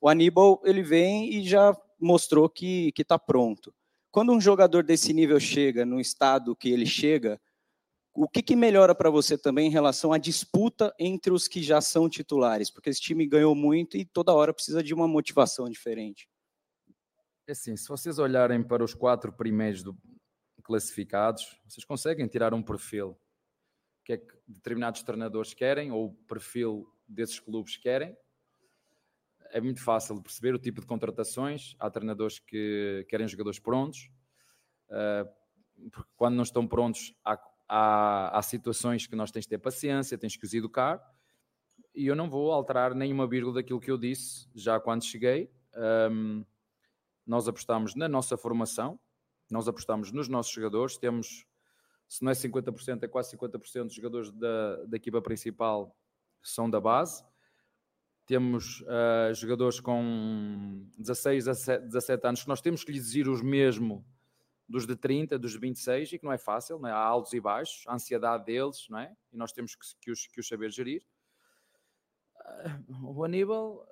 [0.00, 3.72] O Aníbal ele vem e já mostrou que está pronto.
[4.10, 7.40] Quando um jogador desse nível chega no estado que ele chega,
[8.14, 11.80] o que, que melhora para você também em relação à disputa entre os que já
[11.80, 12.70] são titulares?
[12.70, 16.28] Porque esse time ganhou muito e toda hora precisa de uma motivação diferente.
[17.46, 19.96] É assim, se vocês olharem para os quatro primeiros do,
[20.62, 23.18] classificados, vocês conseguem tirar um perfil
[24.04, 28.16] que é que determinados treinadores querem ou o perfil desses clubes querem.
[29.50, 31.76] É muito fácil de perceber o tipo de contratações.
[31.78, 34.10] Há treinadores que querem jogadores prontos,
[34.88, 37.38] uh, porque quando não estão prontos, há,
[37.68, 41.00] há, há situações que nós temos de ter paciência, tens que os educar.
[41.94, 45.50] E eu não vou alterar nenhuma vírgula daquilo que eu disse já quando cheguei.
[46.10, 46.44] Um,
[47.26, 48.98] nós apostamos na nossa formação,
[49.52, 51.46] nós apostamos nos nossos jogadores, temos,
[52.08, 55.96] se não é 50%, é quase 50% dos jogadores da, da equipa principal
[56.42, 57.24] são da base.
[58.26, 64.04] Temos uh, jogadores com 16, 17 anos que nós temos que lhes exigir os mesmo
[64.68, 66.92] dos de 30, dos de 26, e que não é fácil, não é?
[66.92, 69.14] há altos e baixos, a ansiedade deles, não é?
[69.30, 71.02] E nós temos que, que, os, que os saber gerir.
[72.36, 73.86] Uh, o Aníbal,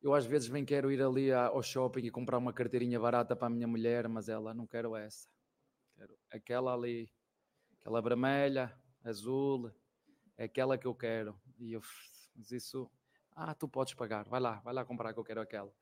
[0.00, 3.48] eu às vezes bem quero ir ali ao shopping e comprar uma carteirinha barata para
[3.48, 5.28] a minha mulher, mas ela não quero essa.
[5.96, 7.10] Quero aquela ali,
[7.80, 8.72] aquela vermelha,
[9.04, 9.72] azul,
[10.36, 11.38] é aquela que eu quero.
[11.58, 11.82] E eu,
[12.36, 12.88] mas isso,
[13.34, 15.72] ah, tu podes pagar, vai lá, vai lá comprar que eu quero aquela.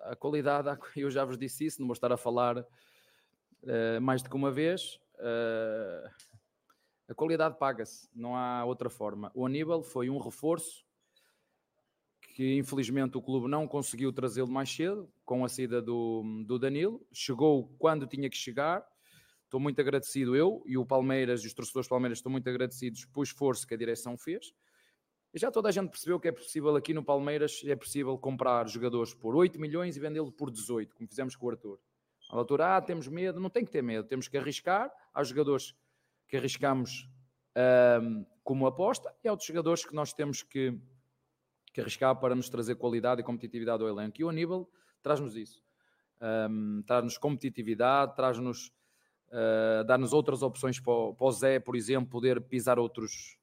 [0.00, 4.30] A qualidade, eu já vos disse isso, não vou estar a falar uh, mais do
[4.30, 4.98] que uma vez.
[5.16, 6.08] Uh,
[7.08, 9.30] a qualidade paga-se, não há outra forma.
[9.34, 10.85] O Aníbal foi um reforço
[12.36, 17.00] que infelizmente o clube não conseguiu trazê-lo mais cedo, com a saída do, do Danilo.
[17.10, 18.86] Chegou quando tinha que chegar.
[19.44, 23.22] Estou muito agradecido eu e o Palmeiras e os torcedores Palmeiras estão muito agradecidos pelo
[23.22, 24.52] esforço que a direção fez.
[25.32, 28.68] E já toda a gente percebeu que é possível aqui no Palmeiras, é possível comprar
[28.68, 31.80] jogadores por 8 milhões e vendê-lo por 18, como fizemos com o Arthur.
[32.30, 34.92] A altura, ah, temos medo, não tem que ter medo, temos que arriscar.
[35.14, 35.74] Há jogadores
[36.28, 37.08] que arriscamos
[38.44, 40.78] como aposta e há outros jogadores que nós temos que
[41.76, 44.18] que arriscar para nos trazer qualidade e competitividade ao elenco.
[44.18, 44.68] E o Aníbal
[45.02, 45.62] traz-nos isso.
[46.20, 48.68] Um, traz-nos competitividade, traz-nos,
[49.28, 53.36] uh, dá-nos outras opções para o, para o, Zé, por exemplo, poder pisar outros,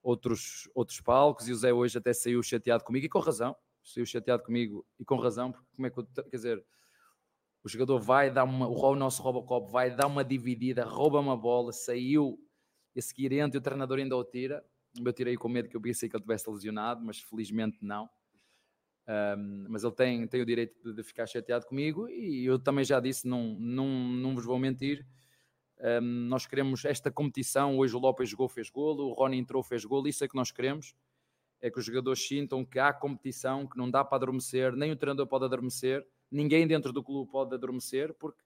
[0.00, 1.48] outros, outros palcos.
[1.48, 3.56] E o Zé hoje até saiu chateado comigo, e com razão.
[3.82, 6.64] Saiu chateado comigo e com razão, porque como é que eu, quer dizer,
[7.64, 11.72] o jogador vai dar uma, o nosso Robocop vai dar uma dividida, rouba uma bola,
[11.72, 12.38] saiu
[12.96, 14.64] a seguir entra e o treinador ainda o tira
[14.96, 18.08] eu tirei com medo que eu pensei que ele tivesse lesionado, mas felizmente não.
[19.08, 22.84] Um, mas ele tem, tem o direito de, de, ficar chateado comigo e eu também
[22.84, 25.04] já disse, não, não, não vos vou mentir,
[25.80, 29.84] um, nós queremos esta competição, hoje o Lopes jogou, fez golo, o Rony entrou, fez
[29.84, 30.94] golo, isso é que nós queremos,
[31.60, 34.96] é que os jogadores sintam que há competição, que não dá para adormecer, nem o
[34.96, 38.40] treinador pode adormecer, ninguém dentro do clube pode adormecer, porque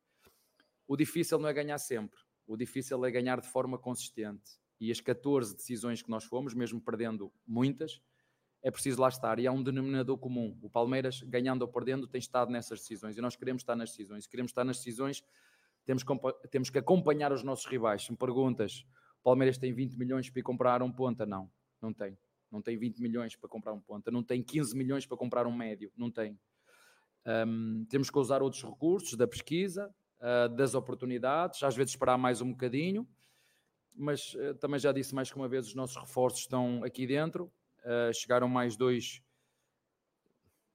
[0.88, 5.01] o difícil não é ganhar sempre, o difícil é ganhar de forma consistente e as
[5.01, 8.01] 14 decisões que nós fomos, mesmo perdendo muitas,
[8.62, 9.39] é preciso lá estar.
[9.39, 10.59] E há um denominador comum.
[10.62, 13.16] O Palmeiras, ganhando ou perdendo, tem estado nessas decisões.
[13.16, 14.24] E nós queremos estar nas decisões.
[14.24, 15.22] Se queremos estar nas decisões,
[15.85, 16.03] temos,
[16.51, 18.05] temos que acompanhar os nossos rivais.
[18.05, 18.87] Se me perguntas,
[19.20, 21.26] o Palmeiras tem 20 milhões para comprar um ponta?
[21.26, 22.16] Não, não tem.
[22.51, 24.11] Não tem 20 milhões para comprar um ponta.
[24.11, 25.93] Não tem 15 milhões para comprar um médio.
[25.97, 26.39] Não tem.
[27.26, 32.41] Um, temos que usar outros recursos da pesquisa, uh, das oportunidades, às vezes esperar mais
[32.41, 33.07] um bocadinho
[33.95, 37.53] mas uh, também já disse mais que uma vez, os nossos reforços estão aqui dentro.
[37.80, 39.22] Uh, chegaram mais dois,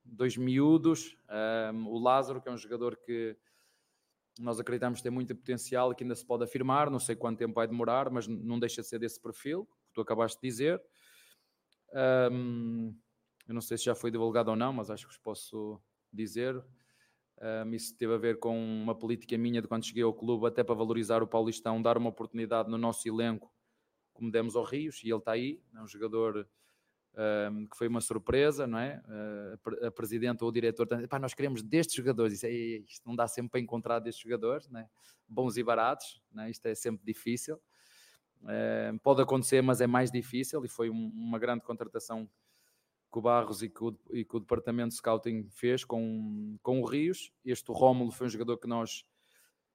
[0.03, 1.17] dois miúdos.
[1.73, 3.35] Um, o Lázaro, que é um jogador que
[4.39, 6.89] nós acreditamos ter muito potencial e que ainda se pode afirmar.
[6.89, 10.01] Não sei quanto tempo vai demorar, mas não deixa de ser desse perfil que tu
[10.01, 10.81] acabaste de dizer.
[12.31, 12.95] Um,
[13.47, 15.81] eu não sei se já foi divulgado ou não, mas acho que vos posso
[16.13, 16.63] dizer.
[17.41, 20.63] Um, isso teve a ver com uma política minha de quando cheguei ao clube, até
[20.63, 23.51] para valorizar o Paulistão, dar uma oportunidade no nosso elenco,
[24.13, 26.45] como demos ao Rios, e ele está aí, é um jogador
[27.51, 29.01] um, que foi uma surpresa, não é?
[29.07, 33.15] Uh, a presidente ou o diretor, pá, nós queremos destes jogadores, isso, é, isto não
[33.15, 34.85] dá sempre para encontrar destes jogadores, é?
[35.27, 36.49] bons e baratos, é?
[36.49, 37.55] isto é sempre difícil.
[38.41, 42.29] Uh, pode acontecer, mas é mais difícil, e foi um, uma grande contratação
[43.11, 46.81] que o Barros e que o, e que o departamento de scouting fez com, com
[46.81, 47.31] o Rios.
[47.43, 49.03] Este Rómulo foi um jogador que nós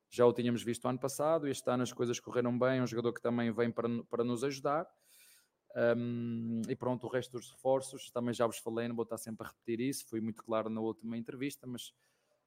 [0.09, 1.49] já o tínhamos visto ano passado.
[1.49, 4.87] Este ano as coisas correram bem, um jogador que também vem para, para nos ajudar.
[5.97, 9.45] Um, e pronto, o resto dos reforços, também já vos falei, não vou estar sempre
[9.45, 11.93] a repetir isso, fui muito claro na última entrevista, mas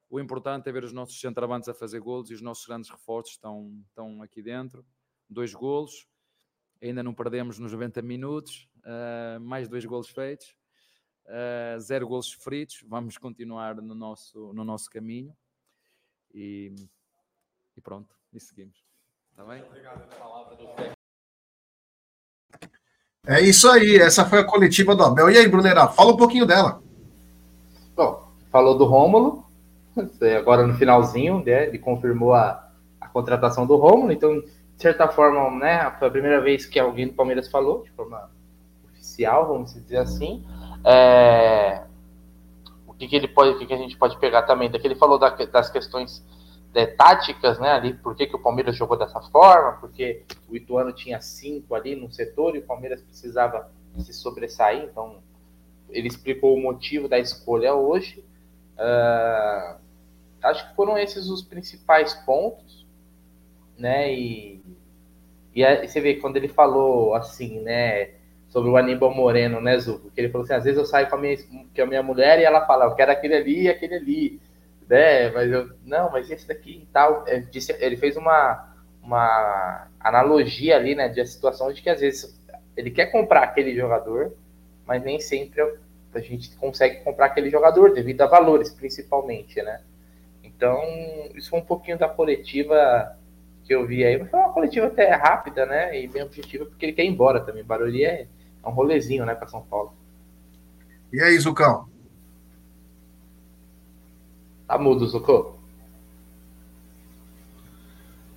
[0.08, 3.32] o importante é ver os nossos centravantes a fazer golos e os nossos grandes reforços
[3.32, 4.82] estão, estão aqui dentro.
[5.28, 6.06] Dois golos,
[6.82, 10.56] ainda não perdemos nos 90 minutos, uh, mais dois golos feitos
[11.28, 12.84] uh, zero gols sofridos.
[12.86, 15.34] Vamos continuar no nosso, no nosso caminho
[16.34, 16.74] e,
[17.76, 18.84] e pronto, e seguimos.
[19.30, 19.62] Está bem?
[19.62, 20.66] Obrigado pela palavra do
[23.26, 25.30] É isso aí, essa foi a coletiva do Abel.
[25.30, 26.82] E aí, Brunera, fala um pouquinho dela.
[27.94, 29.46] Bom, falou do Rômulo,
[30.38, 34.52] agora no finalzinho, né, ele confirmou a, a contratação do Rômulo, então, de
[34.82, 38.30] certa forma, né, foi a primeira vez que alguém do Palmeiras falou, de forma
[38.84, 40.44] oficial, vamos dizer assim.
[40.84, 41.84] É,
[42.86, 44.70] o que, que ele pode, o que, que a gente pode pegar também?
[44.70, 46.24] Daqui ele falou da, das questões
[46.72, 47.70] de, táticas, né?
[47.70, 49.72] Ali, por que, que o Palmeiras jogou dessa forma?
[49.80, 54.84] Porque o Ituano tinha cinco ali no setor e o Palmeiras precisava se sobressair.
[54.84, 55.18] Então,
[55.90, 58.24] ele explicou o motivo da escolha hoje.
[58.76, 59.78] Uh,
[60.42, 62.86] acho que foram esses os principais pontos,
[63.76, 64.12] né?
[64.12, 64.62] E,
[65.54, 68.17] e, e você vê quando ele falou assim, né?
[68.48, 70.10] Sobre o Aníbal Moreno, né, Zuko?
[70.10, 72.38] Que ele falou assim: às vezes eu saio com a minha, com a minha mulher
[72.38, 74.40] e ela fala, eu quero aquele ali e aquele ali,
[74.88, 75.30] né?
[75.30, 77.24] Mas eu, não, mas esse daqui e tal.
[77.26, 81.90] Ele, é, disse, ele fez uma, uma analogia ali, né, de a situação de que
[81.90, 82.38] às vezes
[82.76, 84.34] ele quer comprar aquele jogador,
[84.86, 85.62] mas nem sempre
[86.14, 89.82] a gente consegue comprar aquele jogador devido a valores, principalmente, né?
[90.42, 90.80] Então,
[91.34, 93.16] isso foi um pouquinho da coletiva
[93.64, 96.00] que eu vi aí, mas foi uma coletiva até rápida, né?
[96.00, 97.62] E bem objetiva, porque ele quer ir embora também.
[97.62, 98.26] Barueri é
[98.68, 99.92] é um rolezinho, né, para São Paulo.
[101.12, 101.88] E aí, Zucão?
[104.66, 105.56] Tá mudo, Zucão.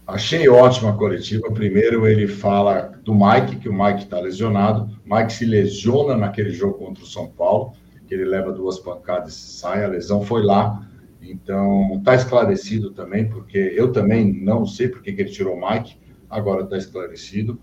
[0.07, 1.51] Achei ótima a coletiva.
[1.51, 4.89] Primeiro, ele fala do Mike, que o Mike está lesionado.
[5.05, 7.73] O Mike se lesiona naquele jogo contra o São Paulo,
[8.07, 9.83] que ele leva duas pancadas e sai.
[9.83, 10.87] A lesão foi lá.
[11.21, 15.97] Então, está esclarecido também, porque eu também não sei porque que ele tirou o Mike.
[16.29, 17.59] Agora está esclarecido.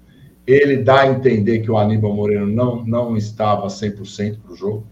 [0.49, 4.87] Ele dá a entender que o Aníbal Moreno não, não estava 100% para o jogo,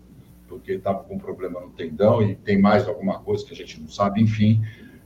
[0.47, 3.89] porque estava com problema no tendão e tem mais alguma coisa que a gente não
[3.89, 4.61] sabe, enfim.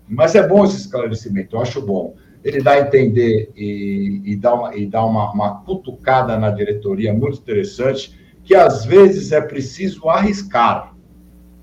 [0.09, 2.17] Mas é bom esse esclarecimento, eu acho bom.
[2.43, 7.15] Ele dá a entender e, e dá, uma, e dá uma, uma cutucada na diretoria
[7.15, 10.97] muito interessante, que às vezes é preciso arriscar.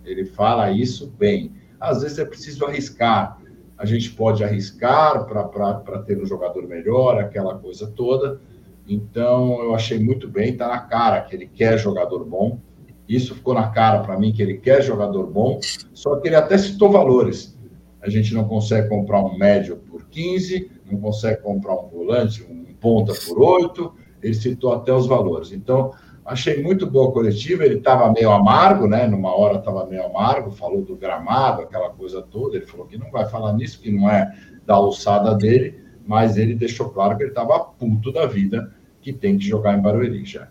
[0.06, 1.52] Ele fala isso bem.
[1.78, 3.38] Às vezes é preciso arriscar.
[3.78, 8.40] A gente pode arriscar para ter um jogador melhor, aquela coisa toda
[8.88, 12.60] então, eu achei muito bem, está na cara que ele quer jogador bom.
[13.08, 15.60] Isso ficou na cara para mim que ele quer jogador bom,
[15.94, 17.58] só que ele até citou valores.
[18.02, 22.74] A gente não consegue comprar um médio por 15, não consegue comprar um volante, um
[22.80, 25.52] ponta por 8, ele citou até os valores.
[25.52, 25.94] Então,
[26.26, 29.08] achei muito boa a coletiva, ele estava meio amargo, né?
[29.08, 32.58] Numa hora estava meio amargo, falou do gramado, aquela coisa toda.
[32.58, 34.34] Ele falou que não vai falar nisso, que não é
[34.66, 38.74] da alçada dele, mas ele deixou claro que ele estava puto da vida
[39.08, 40.50] que tem que jogar em Barueri já.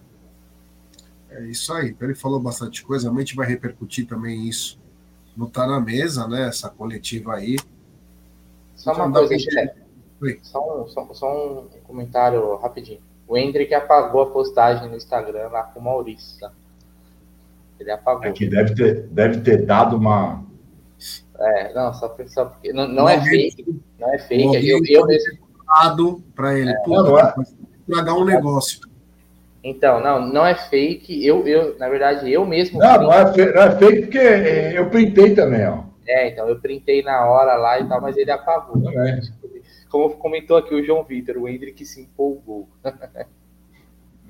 [1.29, 1.91] É isso aí.
[1.91, 4.81] Então, ele falou bastante coisa, a gente vai repercutir também isso
[5.37, 6.49] no Tá na Mesa, né?
[6.49, 7.57] Essa coletiva aí.
[8.75, 9.75] Só uma então, coisa,
[10.23, 10.39] Oi.
[10.43, 13.01] Só um, só, só um comentário rapidinho.
[13.29, 16.51] O Hendrick apagou a postagem no Instagram lá com o Maurício, tá?
[17.79, 18.25] Ele apagou.
[18.25, 20.43] É que deve ter, deve ter dado uma.
[21.39, 22.73] É, não, só, só porque.
[22.73, 23.83] Não, não, é fake.
[23.99, 24.67] Não é fake.
[24.67, 26.71] Eu, eu, eu, para ele.
[26.71, 27.35] É, Pô, não, é
[27.89, 28.80] estragar um negócio.
[29.62, 31.26] Então, não, não é fake.
[31.26, 32.78] Eu, eu na verdade, eu mesmo.
[32.78, 35.84] Não, não é, fake, não é fake porque é, eu printei também, ó.
[36.07, 38.89] É, então, eu printei na hora lá e tal, mas ele apagou.
[38.91, 39.20] É.
[39.89, 42.68] Como comentou aqui o João Vitor, o Hendrick se empolgou.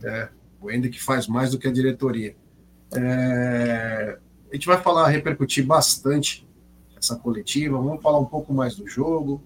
[0.02, 0.28] é,
[0.60, 2.34] o Hendrick faz mais do que a diretoria.
[2.96, 4.18] É,
[4.50, 6.48] a gente vai falar, repercutir bastante
[6.96, 9.42] essa coletiva, vamos falar um pouco mais do jogo.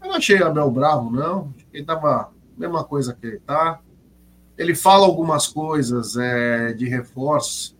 [0.00, 1.52] Eu não achei Abel bravo, não.
[1.72, 3.80] Ele estava mesma coisa que ele está.
[4.58, 7.76] Ele fala algumas coisas é, de reforço,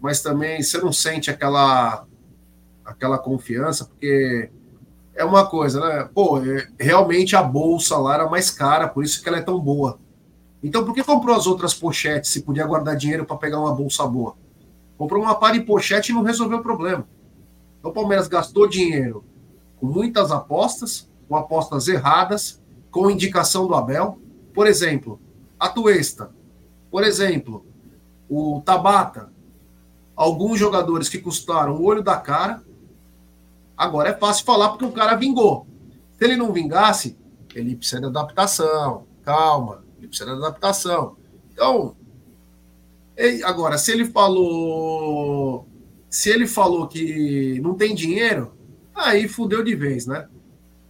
[0.00, 2.06] mas também você não sente aquela,
[2.84, 4.50] aquela confiança, porque
[5.14, 6.08] é uma coisa, né?
[6.14, 9.60] Pô, é, realmente a bolsa lá era mais cara, por isso que ela é tão
[9.60, 9.98] boa.
[10.62, 14.06] Então, por que comprou as outras pochetes se podia guardar dinheiro para pegar uma bolsa
[14.06, 14.34] boa?
[14.96, 17.06] Comprou uma par de pochete e não resolveu o problema.
[17.78, 19.22] Então, o Palmeiras gastou dinheiro
[19.76, 22.63] com muitas apostas, com apostas erradas,
[22.94, 24.20] com indicação do Abel.
[24.54, 25.20] Por exemplo,
[25.58, 26.30] a Tuesta.
[26.92, 27.66] Por exemplo,
[28.28, 29.32] o Tabata.
[30.14, 32.62] Alguns jogadores que custaram o olho da cara.
[33.76, 35.66] Agora é fácil falar porque o cara vingou.
[36.16, 37.18] Se ele não vingasse,
[37.52, 39.08] ele precisa de adaptação.
[39.24, 41.16] Calma, ele precisa de adaptação.
[41.52, 41.96] Então,
[43.44, 45.66] agora, se ele falou.
[46.08, 48.54] Se ele falou que não tem dinheiro,
[48.94, 50.28] aí fudeu de vez, né?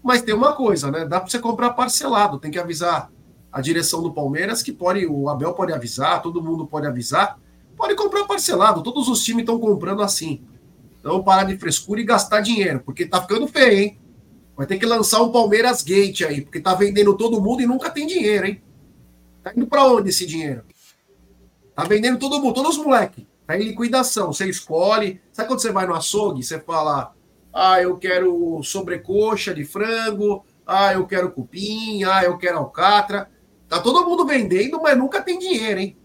[0.04, 1.06] Mas tem uma coisa, né?
[1.06, 3.10] Dá para você comprar parcelado, tem que avisar
[3.50, 7.40] a direção do Palmeiras, que pode, o Abel pode avisar, todo mundo pode avisar,
[7.74, 8.82] pode comprar parcelado.
[8.82, 10.44] Todos os times estão comprando assim.
[11.00, 13.98] Então, parar de frescura e gastar dinheiro, porque tá ficando feio, hein?
[14.54, 17.88] Vai ter que lançar um Palmeiras Gate aí, porque tá vendendo todo mundo e nunca
[17.88, 18.62] tem dinheiro, hein?
[19.42, 20.64] Tá indo para onde esse dinheiro?
[21.74, 23.24] Tá vendendo todo mundo, todos os moleques.
[23.46, 24.32] Tá em liquidação.
[24.32, 25.20] Você escolhe.
[25.32, 27.13] Sabe quando você vai no açougue, você fala:
[27.54, 33.30] ah, eu quero sobrecoxa de frango, ah, eu quero cupim, ah, eu quero alcatra.
[33.68, 35.96] Tá todo mundo vendendo, mas nunca tem dinheiro, hein?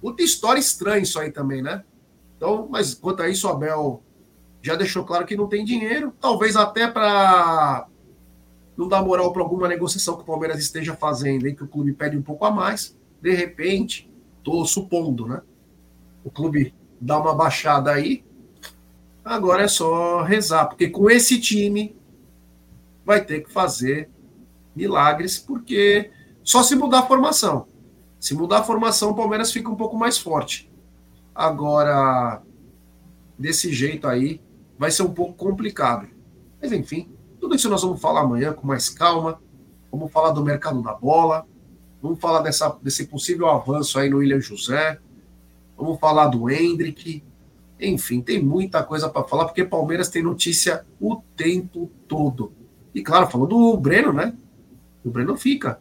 [0.00, 1.84] Puta história estranha isso aí também, né?
[2.36, 4.02] Então, mas quanto a isso, Abel
[4.62, 7.86] já deixou claro que não tem dinheiro, talvez até para
[8.76, 11.92] não dar moral para alguma negociação que o Palmeiras esteja fazendo, aí que o clube
[11.92, 12.96] pede um pouco a mais.
[13.20, 14.10] De repente,
[14.44, 15.42] tô supondo, né?
[16.24, 18.24] O clube dá uma baixada aí.
[19.28, 21.94] Agora é só rezar, porque com esse time
[23.04, 24.08] vai ter que fazer
[24.74, 26.10] milagres, porque
[26.42, 27.66] só se mudar a formação.
[28.18, 30.72] Se mudar a formação, o Palmeiras fica um pouco mais forte.
[31.34, 32.40] Agora,
[33.38, 34.40] desse jeito aí,
[34.78, 36.08] vai ser um pouco complicado.
[36.58, 39.38] Mas enfim, tudo isso nós vamos falar amanhã com mais calma.
[39.92, 41.46] Vamos falar do mercado da bola.
[42.00, 44.98] Vamos falar dessa, desse possível avanço aí no William José.
[45.76, 47.22] Vamos falar do Hendrick.
[47.80, 52.52] Enfim, tem muita coisa para falar, porque Palmeiras tem notícia o tempo todo.
[52.94, 54.34] E claro, falando do Breno, né?
[55.04, 55.78] O Breno fica.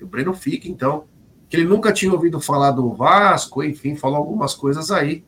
[0.00, 1.04] O Breno fica, então.
[1.48, 5.22] Que ele nunca tinha ouvido falar do Vasco, enfim, falou algumas coisas aí.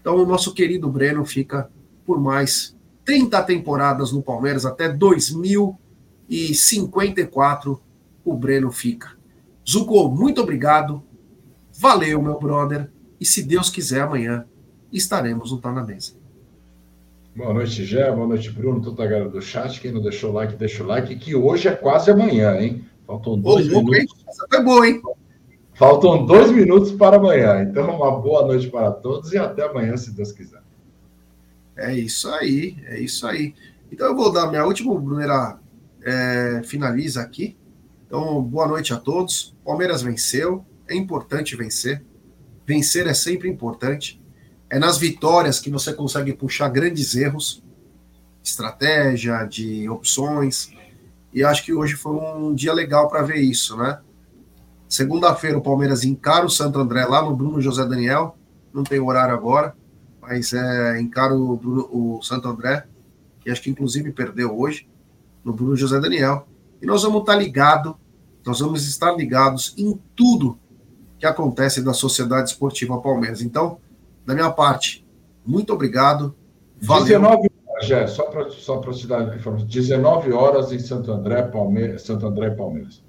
[0.00, 1.70] Então, o nosso querido Breno fica
[2.04, 7.80] por mais 30 temporadas no Palmeiras até 2054.
[8.24, 9.12] O Breno fica.
[9.68, 11.02] Zuko, muito obrigado.
[11.78, 12.90] Valeu, meu brother.
[13.18, 14.46] E se Deus quiser, amanhã
[14.96, 16.12] estaremos no Tá na Mesa.
[17.36, 18.10] Boa noite, Gé.
[18.12, 18.80] Boa noite, Bruno.
[18.80, 19.80] Toda a galera do chat.
[19.80, 21.16] Quem não deixou o like, deixa o like.
[21.16, 22.84] Que hoje é quase amanhã, hein?
[23.06, 24.24] Faltam dois Ô, minutos.
[24.28, 25.02] Essa foi boa, hein?
[25.74, 27.62] Faltam dois minutos para amanhã.
[27.62, 30.62] Então, uma boa noite para todos e até amanhã, se Deus quiser.
[31.76, 33.52] É isso aí, é isso aí.
[33.90, 35.58] Então eu vou dar minha última, primeira
[36.04, 37.56] é, finaliza aqui.
[38.06, 39.56] Então, boa noite a todos.
[39.64, 42.04] Palmeiras venceu, é importante vencer.
[42.64, 44.22] Vencer é sempre importante.
[44.74, 47.62] É nas vitórias que você consegue puxar grandes erros,
[48.42, 50.70] estratégia, de opções.
[51.32, 54.00] E acho que hoje foi um dia legal para ver isso, né?
[54.88, 58.36] Segunda-feira o Palmeiras encara o Santo André lá no Bruno José Daniel.
[58.72, 59.74] Não tem horário agora
[60.26, 62.86] mas é, encaro o, Bruno, o Santo André,
[63.40, 64.88] que acho que inclusive perdeu hoje,
[65.44, 66.48] no Bruno José Daniel.
[66.80, 67.94] E nós vamos estar ligados,
[68.44, 70.58] nós vamos estar ligados em tudo
[71.18, 73.42] que acontece da Sociedade Esportiva Palmeiras.
[73.42, 73.78] Então,
[74.24, 75.06] da minha parte,
[75.44, 76.34] muito obrigado.
[76.80, 77.04] Valeu.
[77.04, 82.02] 19 horas, Jé, só para só te dar informação, 19 horas em Santo André, Palmeiras,
[82.02, 83.02] Santo André e Palmeiras.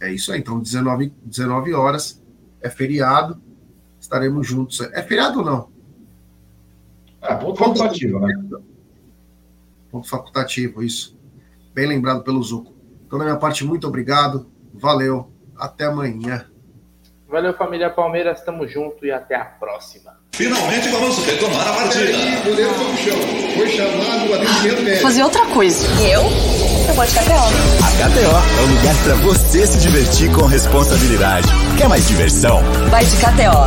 [0.00, 2.22] É isso aí, então 19, 19 horas,
[2.60, 3.40] é feriado,
[4.00, 4.80] estaremos juntos.
[4.80, 5.72] É feriado ou não?
[7.22, 8.34] É, ponto facultativo, né?
[9.90, 11.16] Ponto facultativo, isso.
[11.72, 12.74] Bem lembrado pelo Zuco.
[13.06, 14.46] Então, da minha parte, muito obrigado.
[14.74, 15.30] Valeu.
[15.56, 16.46] Até amanhã.
[17.32, 18.42] Valeu, família Palmeiras.
[18.42, 20.12] Tamo junto e até a próxima.
[20.32, 22.12] Finalmente vamos retomar a partida.
[22.44, 23.16] Goleiro foi pro chão.
[23.56, 25.00] Foi chamado Adriano Médio.
[25.00, 25.88] Fazer outra coisa.
[26.02, 26.20] Eu?
[26.88, 27.32] Eu vou de KTO.
[27.32, 31.48] A KTO é o lugar para você se divertir com responsabilidade.
[31.78, 32.60] Quer mais diversão?
[32.90, 33.60] Vai de KTO.